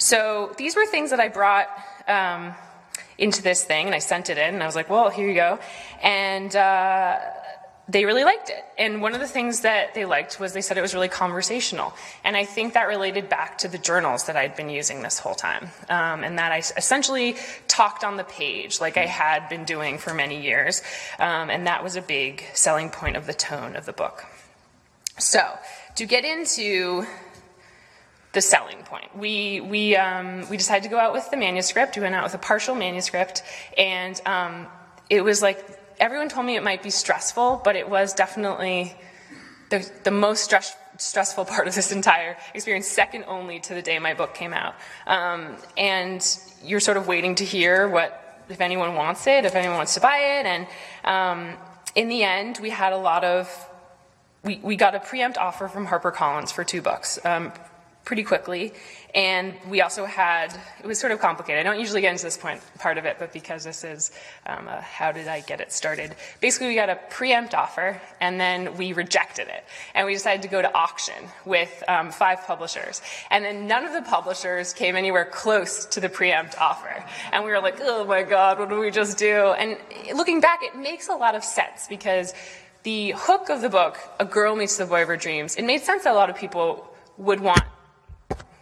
So 0.00 0.54
these 0.56 0.76
were 0.76 0.86
things 0.86 1.10
that 1.10 1.20
I 1.20 1.28
brought 1.28 1.68
um, 2.08 2.54
into 3.18 3.42
this 3.42 3.62
thing, 3.62 3.84
and 3.84 3.94
I 3.94 3.98
sent 3.98 4.30
it 4.30 4.38
in, 4.38 4.54
and 4.54 4.62
I 4.62 4.66
was 4.66 4.74
like, 4.74 4.88
well, 4.88 5.10
here 5.10 5.28
you 5.28 5.34
go. 5.34 5.58
And 6.02 6.56
uh, 6.56 7.18
they 7.86 8.06
really 8.06 8.24
liked 8.24 8.48
it. 8.48 8.64
And 8.78 9.02
one 9.02 9.12
of 9.12 9.20
the 9.20 9.26
things 9.26 9.60
that 9.60 9.92
they 9.92 10.06
liked 10.06 10.40
was 10.40 10.54
they 10.54 10.62
said 10.62 10.78
it 10.78 10.80
was 10.80 10.94
really 10.94 11.10
conversational. 11.10 11.92
And 12.24 12.34
I 12.34 12.46
think 12.46 12.72
that 12.72 12.84
related 12.84 13.28
back 13.28 13.58
to 13.58 13.68
the 13.68 13.76
journals 13.76 14.24
that 14.24 14.36
I'd 14.36 14.56
been 14.56 14.70
using 14.70 15.02
this 15.02 15.18
whole 15.18 15.34
time. 15.34 15.68
Um, 15.90 16.24
and 16.24 16.38
that 16.38 16.50
I 16.50 16.58
essentially 16.58 17.36
talked 17.68 18.02
on 18.02 18.16
the 18.16 18.24
page 18.24 18.80
like 18.80 18.96
I 18.96 19.04
had 19.04 19.50
been 19.50 19.64
doing 19.64 19.98
for 19.98 20.14
many 20.14 20.40
years. 20.40 20.80
Um, 21.18 21.50
and 21.50 21.66
that 21.66 21.84
was 21.84 21.96
a 21.96 22.02
big 22.02 22.42
selling 22.54 22.88
point 22.88 23.16
of 23.16 23.26
the 23.26 23.34
tone 23.34 23.76
of 23.76 23.84
the 23.84 23.92
book. 23.92 24.24
So, 25.18 25.58
to 25.96 26.06
get 26.06 26.24
into 26.24 27.04
the 28.32 28.40
selling 28.40 28.82
point. 28.84 29.16
We, 29.16 29.60
we, 29.60 29.96
um, 29.96 30.48
we 30.48 30.56
decided 30.56 30.84
to 30.84 30.88
go 30.88 30.98
out 30.98 31.12
with 31.12 31.30
the 31.30 31.36
manuscript. 31.36 31.96
We 31.96 32.02
went 32.02 32.14
out 32.14 32.24
with 32.24 32.34
a 32.34 32.38
partial 32.38 32.74
manuscript, 32.74 33.42
and 33.76 34.20
um, 34.24 34.66
it 35.08 35.22
was 35.22 35.42
like 35.42 35.78
everyone 35.98 36.28
told 36.28 36.46
me 36.46 36.56
it 36.56 36.62
might 36.62 36.82
be 36.82 36.90
stressful, 36.90 37.60
but 37.64 37.76
it 37.76 37.88
was 37.88 38.14
definitely 38.14 38.94
the, 39.70 39.88
the 40.04 40.10
most 40.10 40.44
stress, 40.44 40.76
stressful 40.96 41.44
part 41.44 41.68
of 41.68 41.74
this 41.74 41.92
entire 41.92 42.36
experience, 42.54 42.86
second 42.86 43.24
only 43.26 43.60
to 43.60 43.74
the 43.74 43.82
day 43.82 43.98
my 43.98 44.14
book 44.14 44.34
came 44.34 44.52
out. 44.52 44.74
Um, 45.06 45.56
and 45.76 46.24
you're 46.64 46.80
sort 46.80 46.96
of 46.96 47.06
waiting 47.06 47.34
to 47.36 47.44
hear 47.44 47.88
what, 47.88 48.44
if 48.48 48.60
anyone 48.60 48.94
wants 48.94 49.26
it, 49.26 49.44
if 49.44 49.54
anyone 49.54 49.76
wants 49.76 49.94
to 49.94 50.00
buy 50.00 50.16
it. 50.16 50.46
And 50.46 50.66
um, 51.04 51.56
in 51.94 52.08
the 52.08 52.22
end, 52.22 52.58
we 52.62 52.70
had 52.70 52.92
a 52.92 52.98
lot 52.98 53.24
of, 53.24 53.68
we, 54.42 54.58
we 54.62 54.76
got 54.76 54.94
a 54.94 55.00
preempt 55.00 55.36
offer 55.36 55.68
from 55.68 55.86
HarperCollins 55.86 56.52
for 56.52 56.64
two 56.64 56.80
books. 56.80 57.18
Um, 57.24 57.52
pretty 58.10 58.24
quickly. 58.24 58.72
And 59.14 59.54
we 59.68 59.82
also 59.82 60.04
had, 60.04 60.52
it 60.82 60.86
was 60.86 60.98
sort 60.98 61.12
of 61.12 61.20
complicated. 61.20 61.60
I 61.60 61.62
don't 61.62 61.78
usually 61.78 62.00
get 62.00 62.10
into 62.10 62.24
this 62.24 62.36
point, 62.36 62.60
part 62.80 62.98
of 62.98 63.04
it, 63.04 63.18
but 63.20 63.32
because 63.32 63.62
this 63.62 63.84
is 63.84 64.10
um, 64.46 64.66
a, 64.66 64.80
how 64.80 65.12
did 65.12 65.28
I 65.28 65.42
get 65.42 65.60
it 65.60 65.70
started. 65.72 66.16
Basically, 66.40 66.66
we 66.66 66.74
got 66.74 66.90
a 66.90 66.98
preempt 67.08 67.54
offer, 67.54 68.02
and 68.20 68.40
then 68.40 68.76
we 68.76 68.94
rejected 68.94 69.46
it. 69.46 69.62
And 69.94 70.08
we 70.08 70.14
decided 70.14 70.42
to 70.42 70.48
go 70.48 70.60
to 70.60 70.74
auction 70.74 71.14
with 71.44 71.84
um, 71.86 72.10
five 72.10 72.44
publishers. 72.48 73.00
And 73.30 73.44
then 73.44 73.68
none 73.68 73.84
of 73.84 73.92
the 73.92 74.02
publishers 74.02 74.72
came 74.72 74.96
anywhere 74.96 75.24
close 75.24 75.84
to 75.86 76.00
the 76.00 76.08
preempt 76.08 76.60
offer. 76.60 77.04
And 77.32 77.44
we 77.44 77.52
were 77.52 77.60
like, 77.60 77.78
oh 77.80 78.04
my 78.04 78.24
God, 78.24 78.58
what 78.58 78.70
did 78.70 78.78
we 78.80 78.90
just 78.90 79.18
do? 79.18 79.52
And 79.52 79.76
looking 80.16 80.40
back, 80.40 80.64
it 80.64 80.74
makes 80.76 81.08
a 81.08 81.14
lot 81.14 81.36
of 81.36 81.44
sense 81.44 81.86
because 81.88 82.34
the 82.82 83.12
hook 83.16 83.50
of 83.50 83.60
the 83.60 83.68
book, 83.68 83.98
A 84.18 84.24
Girl 84.24 84.56
Meets 84.56 84.78
the 84.78 84.86
Boy 84.86 85.02
of 85.02 85.06
Her 85.06 85.16
Dreams, 85.16 85.54
it 85.54 85.64
made 85.64 85.82
sense 85.82 86.02
that 86.02 86.12
a 86.12 86.18
lot 86.18 86.28
of 86.28 86.34
people 86.34 86.88
would 87.16 87.38
want 87.38 87.62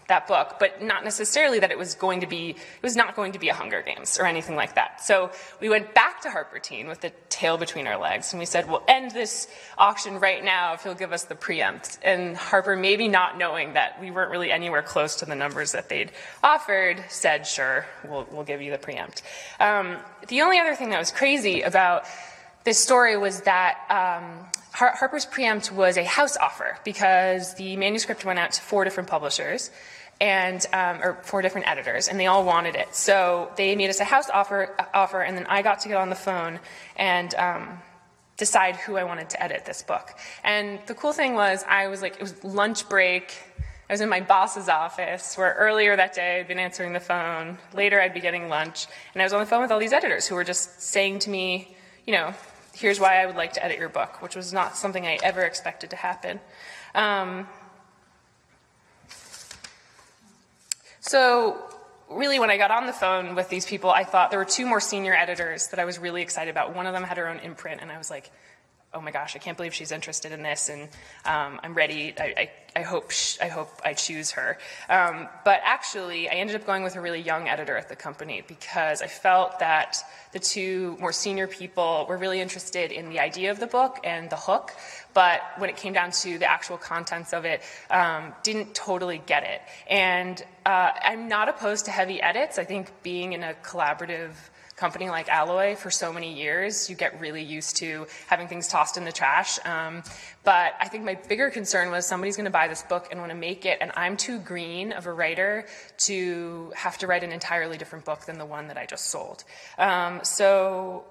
that 0.09 0.27
book, 0.27 0.57
but 0.59 0.83
not 0.83 1.05
necessarily 1.05 1.59
that 1.61 1.71
it 1.71 1.79
was 1.79 1.95
going 1.95 2.21
to 2.21 2.27
be, 2.27 2.51
it 2.51 2.83
was 2.83 2.97
not 2.97 3.15
going 3.15 3.33
to 3.33 3.39
be 3.39 3.51
a 3.51 3.55
Hunger 3.55 3.83
Games 3.83 4.19
or 4.19 4.27
anything 4.27 4.57
like 4.57 4.75
that. 4.75 5.03
So 5.03 5.31
we 5.61 5.69
went 5.69 5.95
back 5.95 6.23
to 6.23 6.31
Harper 6.31 6.59
Teen 6.59 6.89
with 6.89 7.01
the 7.01 7.13
tail 7.29 7.59
between 7.59 7.87
our 7.87 7.99
legs 7.99 8.33
and 8.33 8.41
we 8.41 8.47
said, 8.47 8.69
we'll 8.69 8.83
end 8.89 9.11
this 9.13 9.49
auction 9.77 10.19
right 10.19 10.43
now 10.43 10.73
if 10.73 10.83
he'll 10.83 10.95
give 10.95 11.13
us 11.13 11.25
the 11.25 11.35
preempt. 11.35 11.99
And 12.03 12.37
Harper, 12.37 12.75
maybe 12.75 13.07
not 13.07 13.39
knowing 13.39 13.75
that 13.75 14.01
we 14.01 14.11
weren't 14.11 14.31
really 14.31 14.51
anywhere 14.51 14.83
close 14.83 15.17
to 15.17 15.27
the 15.27 15.35
numbers 15.35 15.73
that 15.73 15.89
they'd 15.91 16.11
offered, 16.43 17.05
said, 17.09 17.47
sure, 17.47 17.87
we'll, 18.09 18.27
we'll 18.31 18.45
give 18.45 18.63
you 18.63 18.71
the 18.71 18.79
preempt. 18.79 19.23
Um, 19.61 19.99
the 20.29 20.41
only 20.41 20.59
other 20.59 20.75
thing 20.75 20.91
that 20.91 20.99
was 20.99 21.13
crazy 21.13 21.63
about 21.63 22.05
this 22.65 22.79
story 22.79 23.17
was 23.19 23.43
that 23.43 23.79
um, 23.91 24.47
Harper's 24.73 25.27
preempt 25.27 25.73
was 25.73 25.97
a 25.97 26.05
house 26.05 26.37
offer 26.37 26.79
because 26.85 27.55
the 27.55 27.77
manuscript 27.77 28.25
went 28.25 28.39
out 28.39 28.53
to 28.53 28.63
four 28.63 28.85
different 28.85 29.09
publishers 29.09 29.71
and 30.21 30.67
um, 30.73 31.01
or 31.03 31.19
four 31.23 31.43
different 31.43 31.69
editors, 31.69 32.09
and 32.09 32.19
they 32.19 32.27
all 32.27 32.45
wanted 32.45 32.75
it. 32.75 32.95
So 32.95 33.53
they 33.57 33.77
made 33.77 33.91
us 33.91 34.01
a 34.01 34.05
house 34.05 34.29
offer, 34.31 34.75
offer, 34.93 35.23
and 35.23 35.37
then 35.37 35.47
I 35.47 35.63
got 35.63 35.81
to 35.81 35.89
get 35.89 35.97
on 35.97 36.11
the 36.11 36.17
phone 36.17 36.59
and 36.97 37.35
um, 37.35 37.79
decide 38.37 38.77
who 38.77 38.97
I 38.97 39.05
wanted 39.05 39.31
to 39.31 39.43
edit 39.43 39.65
this 39.65 39.83
book. 39.83 40.11
And 40.43 40.81
the 40.87 40.95
cool 40.95 41.13
thing 41.13 41.35
was, 41.35 41.65
I 41.69 41.89
was 41.89 42.03
like, 42.03 42.15
it 42.15 42.21
was 42.21 42.43
lunch 42.43 42.89
break. 42.89 43.35
I 43.89 43.93
was 43.93 44.01
in 44.01 44.09
my 44.09 44.21
boss's 44.21 44.69
office, 44.69 45.39
where 45.39 45.55
earlier 45.59 45.97
that 45.97 46.15
day 46.15 46.41
I'd 46.41 46.49
been 46.49 46.59
answering 46.59 46.93
the 46.93 47.01
phone. 47.01 47.57
Later, 47.73 48.01
I'd 48.01 48.13
be 48.13 48.21
getting 48.21 48.49
lunch, 48.49 48.87
and 49.15 49.23
I 49.23 49.25
was 49.25 49.33
on 49.33 49.41
the 49.41 49.47
phone 49.47 49.63
with 49.63 49.71
all 49.71 49.79
these 49.79 49.95
editors 49.95 50.27
who 50.27 50.35
were 50.35 50.45
just 50.45 50.83
saying 50.83 51.21
to 51.21 51.31
me, 51.31 51.75
you 52.07 52.13
know, 52.13 52.35
here's 52.75 53.01
why 53.01 53.23
I 53.23 53.27
would 53.27 53.37
like 53.37 53.55
to 53.55 53.65
edit 53.65 53.79
your 53.79 53.89
book, 53.89 54.21
which 54.21 54.37
was 54.37 54.53
not 54.53 54.77
something 54.77 55.07
I 55.07 55.19
ever 55.23 55.43
expected 55.43 55.91
to 55.91 55.97
happen. 55.97 56.39
Um, 56.95 57.49
So, 61.09 61.57
really, 62.11 62.39
when 62.39 62.51
I 62.51 62.59
got 62.59 62.71
on 62.71 62.87
the 62.87 62.93
phone 62.93 63.35
with 63.35 63.49
these 63.49 63.65
people, 63.65 63.89
I 63.89 64.05
thought 64.05 64.29
there 64.29 64.39
were 64.39 64.45
two 64.45 64.67
more 64.67 64.79
senior 64.79 65.15
editors 65.15 65.69
that 65.69 65.81
I 65.81 65.87
was 65.87 65.99
really 65.99 66.21
excited 66.21 66.51
about. 66.51 66.77
One 66.77 66.87
of 66.87 66.93
them 66.93 67.03
had 67.03 67.17
her 67.17 67.29
own 67.29 67.39
imprint, 67.39 67.81
and 67.81 67.91
I 67.91 67.97
was 67.97 68.11
like, 68.11 68.31
oh 68.95 69.01
my 69.03 69.11
gosh, 69.11 69.37
I 69.37 69.39
can't 69.39 69.57
believe 69.57 69.75
she's 69.75 69.93
interested 69.93 70.33
in 70.33 70.43
this, 70.43 70.71
and 70.71 70.83
um, 71.27 71.61
I'm 71.63 71.75
ready. 71.75 72.15
I, 72.19 72.25
I, 72.37 72.51
I 72.77 72.83
hope 72.83 73.11
sh- 73.11 73.37
I 73.41 73.49
hope 73.49 73.69
I 73.85 73.93
choose 73.93 74.31
her. 74.33 74.59
Um, 74.89 75.29
but 75.45 75.61
actually, 75.63 76.29
I 76.29 76.35
ended 76.35 76.57
up 76.57 76.65
going 76.65 76.83
with 76.83 76.97
a 76.97 77.01
really 77.01 77.21
young 77.21 77.49
editor 77.49 77.77
at 77.77 77.89
the 77.89 77.97
company 77.97 78.43
because 78.47 79.03
I 79.03 79.07
felt 79.07 79.59
that 79.59 80.03
the 80.33 80.39
two 80.39 80.97
more 81.01 81.13
senior 81.13 81.47
people 81.47 82.07
were 82.09 82.17
really 82.17 82.41
interested 82.41 82.91
in 82.91 83.11
the 83.11 83.21
idea 83.21 83.51
of 83.51 83.61
the 83.61 83.67
book 83.67 83.99
and 84.05 84.31
the 84.31 84.37
hook, 84.37 84.73
but 85.13 85.43
when 85.59 85.69
it 85.69 85.77
came 85.77 85.93
down 85.93 86.11
to 86.11 86.39
the 86.39 86.51
actual 86.51 86.79
contents 86.79 87.35
of 87.35 87.45
it, 87.45 87.61
um, 87.91 88.33
didn't 88.43 88.75
totally 88.75 89.21
get 89.27 89.43
it. 89.43 89.61
And 89.89 90.43
uh, 90.65 90.93
I'm 91.03 91.29
not 91.29 91.49
opposed 91.49 91.85
to 91.87 91.91
heavy 91.91 92.23
edits. 92.23 92.59
I 92.59 92.65
think 92.65 92.91
being 93.03 93.35
in 93.35 93.43
a 93.43 93.55
collaborative 93.63 94.33
company 94.79 95.11
like 95.11 95.29
Alloy 95.29 95.75
for 95.75 95.91
so 95.91 96.13
many 96.13 96.33
years, 96.33 96.89
you 96.89 96.97
get 96.97 97.21
really 97.21 97.43
used 97.43 97.77
to 97.79 98.07
having 98.27 98.49
things 98.49 98.69
tossed 98.69 98.97
in 98.97 99.05
the 99.05 99.13
trash. 99.13 99.59
Um, 99.67 100.03
but 100.45 100.75
I 100.81 100.89
think 100.89 101.05
my 101.05 101.17
bigger 101.29 101.51
concern 101.51 101.91
was 101.91 102.07
somebody's 102.07 102.37
going 102.37 102.45
to 102.45 102.51
buy 102.51 102.69
this 102.69 102.83
book 102.83 103.09
and 103.11 103.21
want 103.21 103.31
to 103.31 103.37
make 103.37 103.67
it, 103.67 103.79
and 103.81 103.91
I'm 103.97 104.17
too 104.17 104.39
green 104.39 104.93
of 104.93 105.07
a 105.07 105.13
writer 105.13 105.67
to 105.99 106.73
have 106.77 106.97
to 106.99 107.07
write 107.07 107.25
an 107.25 107.33
entirely 107.33 107.77
different 107.77 108.05
book 108.05 108.25
than 108.25 108.39
the 108.39 108.47
one 108.47 108.69
that 108.69 108.79
I 108.79 108.87
just 108.87 109.07
sold. 109.07 109.45
Um, 109.77 110.21
so 110.23 111.05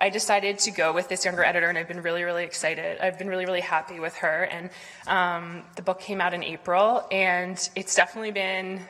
I 0.00 0.10
decided 0.10 0.58
to 0.60 0.70
go 0.72 0.92
with 0.92 1.08
this 1.08 1.24
younger 1.24 1.44
editor, 1.44 1.68
and 1.68 1.78
I've 1.78 1.88
been 1.88 2.02
really, 2.02 2.24
really 2.24 2.44
excited. 2.44 2.98
I've 3.00 3.18
been 3.18 3.28
really, 3.28 3.46
really 3.46 3.60
happy 3.60 4.00
with 4.00 4.16
her. 4.16 4.42
And 4.44 4.70
um, 5.06 5.62
the 5.76 5.82
book 5.82 6.00
came 6.00 6.20
out 6.20 6.34
in 6.34 6.42
April, 6.42 7.06
and 7.12 7.56
it's 7.76 7.94
definitely 7.94 8.32
been 8.32 8.80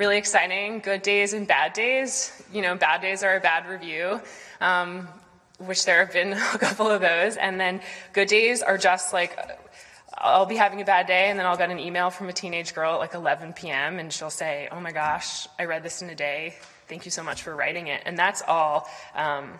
really 0.00 0.16
exciting. 0.16 0.78
Good 0.78 1.02
days 1.02 1.34
and 1.34 1.46
bad 1.46 1.74
days. 1.74 2.32
You 2.54 2.62
know, 2.62 2.74
bad 2.74 3.02
days 3.02 3.22
are 3.22 3.36
a 3.36 3.40
bad 3.40 3.68
review, 3.68 4.18
um, 4.62 5.06
which 5.58 5.84
there 5.84 6.02
have 6.02 6.14
been 6.14 6.32
a 6.54 6.58
couple 6.58 6.88
of 6.88 7.02
those. 7.02 7.36
And 7.36 7.60
then 7.60 7.82
good 8.14 8.28
days 8.28 8.62
are 8.62 8.78
just 8.78 9.12
like, 9.12 9.38
I'll 10.16 10.46
be 10.46 10.56
having 10.56 10.80
a 10.80 10.86
bad 10.86 11.06
day, 11.06 11.28
and 11.28 11.38
then 11.38 11.44
I'll 11.44 11.58
get 11.58 11.70
an 11.70 11.78
email 11.78 12.08
from 12.08 12.30
a 12.30 12.32
teenage 12.32 12.74
girl 12.74 12.94
at 12.94 12.98
like 12.98 13.14
11 13.14 13.52
p.m., 13.52 13.98
and 13.98 14.10
she'll 14.10 14.30
say, 14.30 14.68
Oh 14.72 14.80
my 14.80 14.90
gosh, 14.90 15.46
I 15.58 15.66
read 15.66 15.82
this 15.82 16.00
in 16.00 16.08
a 16.08 16.14
day. 16.14 16.54
Thank 16.88 17.04
you 17.04 17.10
so 17.10 17.22
much 17.22 17.42
for 17.42 17.54
writing 17.54 17.88
it. 17.88 18.02
And 18.06 18.18
that's 18.18 18.42
all 18.48 18.88
um, 19.14 19.52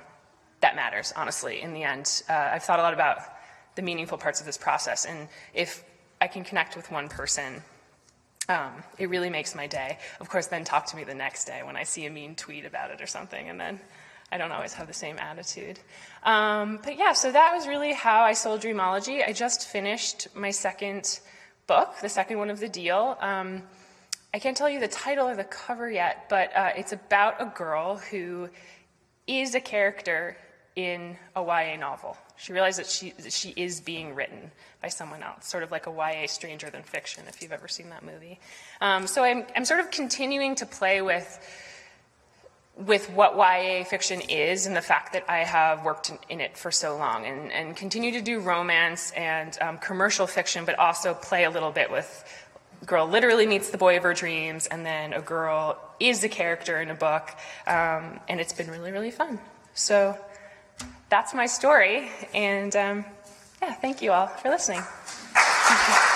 that 0.60 0.74
matters, 0.74 1.12
honestly, 1.14 1.60
in 1.60 1.74
the 1.74 1.82
end. 1.82 2.22
Uh, 2.30 2.32
I've 2.54 2.64
thought 2.64 2.78
a 2.78 2.82
lot 2.82 2.94
about 2.94 3.18
the 3.74 3.82
meaningful 3.82 4.16
parts 4.16 4.40
of 4.40 4.46
this 4.46 4.56
process, 4.56 5.04
and 5.04 5.28
if 5.52 5.84
I 6.18 6.28
can 6.28 6.44
connect 6.44 6.76
with 6.76 6.90
one 6.90 7.10
person, 7.10 7.62
um, 8.50 8.72
it 8.98 9.08
really 9.08 9.30
makes 9.30 9.54
my 9.54 9.66
day. 9.66 9.98
Of 10.20 10.28
course, 10.28 10.48
then 10.48 10.64
talk 10.64 10.86
to 10.86 10.96
me 10.96 11.04
the 11.04 11.14
next 11.14 11.44
day 11.44 11.62
when 11.62 11.76
I 11.76 11.84
see 11.84 12.06
a 12.06 12.10
mean 12.10 12.34
tweet 12.34 12.64
about 12.64 12.90
it 12.90 13.00
or 13.00 13.06
something, 13.06 13.48
and 13.48 13.60
then 13.60 13.80
I 14.32 14.38
don't 14.38 14.50
always 14.50 14.72
have 14.74 14.88
the 14.88 14.92
same 14.92 15.18
attitude. 15.18 15.78
Um, 16.24 16.80
but 16.82 16.98
yeah, 16.98 17.12
so 17.12 17.30
that 17.30 17.54
was 17.54 17.68
really 17.68 17.92
how 17.92 18.22
I 18.22 18.32
sold 18.32 18.62
Dreamology. 18.62 19.26
I 19.26 19.32
just 19.32 19.68
finished 19.68 20.28
my 20.34 20.50
second 20.50 21.20
book, 21.68 21.94
the 22.02 22.08
second 22.08 22.38
one 22.38 22.50
of 22.50 22.58
the 22.58 22.68
deal. 22.68 23.16
Um, 23.20 23.62
I 24.34 24.40
can't 24.40 24.56
tell 24.56 24.68
you 24.68 24.80
the 24.80 24.88
title 24.88 25.28
or 25.28 25.36
the 25.36 25.44
cover 25.44 25.90
yet, 25.90 26.26
but 26.28 26.54
uh, 26.56 26.70
it's 26.76 26.92
about 26.92 27.40
a 27.40 27.46
girl 27.46 27.98
who 27.98 28.48
is 29.26 29.54
a 29.54 29.60
character 29.60 30.36
in 30.74 31.16
a 31.36 31.42
YA 31.42 31.76
novel. 31.76 32.16
She 32.40 32.52
realized 32.52 32.78
that 32.78 32.86
she, 32.86 33.10
that 33.18 33.32
she 33.32 33.50
is 33.50 33.80
being 33.80 34.14
written 34.14 34.50
by 34.80 34.88
someone 34.88 35.22
else, 35.22 35.46
sort 35.46 35.62
of 35.62 35.70
like 35.70 35.86
a 35.86 35.90
YA 35.90 36.26
Stranger 36.26 36.70
Than 36.70 36.82
Fiction, 36.82 37.24
if 37.28 37.42
you've 37.42 37.52
ever 37.52 37.68
seen 37.68 37.90
that 37.90 38.02
movie. 38.02 38.40
Um, 38.80 39.06
so 39.06 39.22
I'm, 39.22 39.44
I'm 39.54 39.66
sort 39.66 39.80
of 39.80 39.90
continuing 39.90 40.54
to 40.56 40.66
play 40.66 41.02
with, 41.02 41.38
with 42.76 43.10
what 43.10 43.36
YA 43.36 43.84
fiction 43.84 44.22
is 44.22 44.66
and 44.66 44.74
the 44.74 44.80
fact 44.80 45.12
that 45.12 45.24
I 45.28 45.38
have 45.38 45.84
worked 45.84 46.08
in, 46.08 46.18
in 46.30 46.40
it 46.40 46.56
for 46.56 46.70
so 46.70 46.96
long 46.96 47.26
and, 47.26 47.52
and 47.52 47.76
continue 47.76 48.12
to 48.12 48.22
do 48.22 48.40
romance 48.40 49.10
and 49.10 49.56
um, 49.60 49.76
commercial 49.76 50.26
fiction, 50.26 50.64
but 50.64 50.78
also 50.78 51.12
play 51.12 51.44
a 51.44 51.50
little 51.50 51.72
bit 51.72 51.90
with 51.90 52.24
girl 52.86 53.06
literally 53.06 53.46
meets 53.46 53.68
the 53.68 53.76
boy 53.76 53.98
of 53.98 54.02
her 54.02 54.14
dreams, 54.14 54.66
and 54.66 54.86
then 54.86 55.12
a 55.12 55.20
girl 55.20 55.78
is 56.00 56.24
a 56.24 56.28
character 56.30 56.80
in 56.80 56.88
a 56.88 56.94
book, 56.94 57.30
um, 57.66 58.18
and 58.28 58.40
it's 58.40 58.54
been 58.54 58.70
really, 58.70 58.90
really 58.90 59.10
fun. 59.10 59.38
So 59.74 60.18
that's 61.10 61.34
my 61.34 61.46
story. 61.46 62.10
And 62.32 62.74
um, 62.76 63.04
yeah, 63.60 63.74
thank 63.74 64.00
you 64.00 64.12
all 64.12 64.28
for 64.28 64.48
listening. 64.48 64.82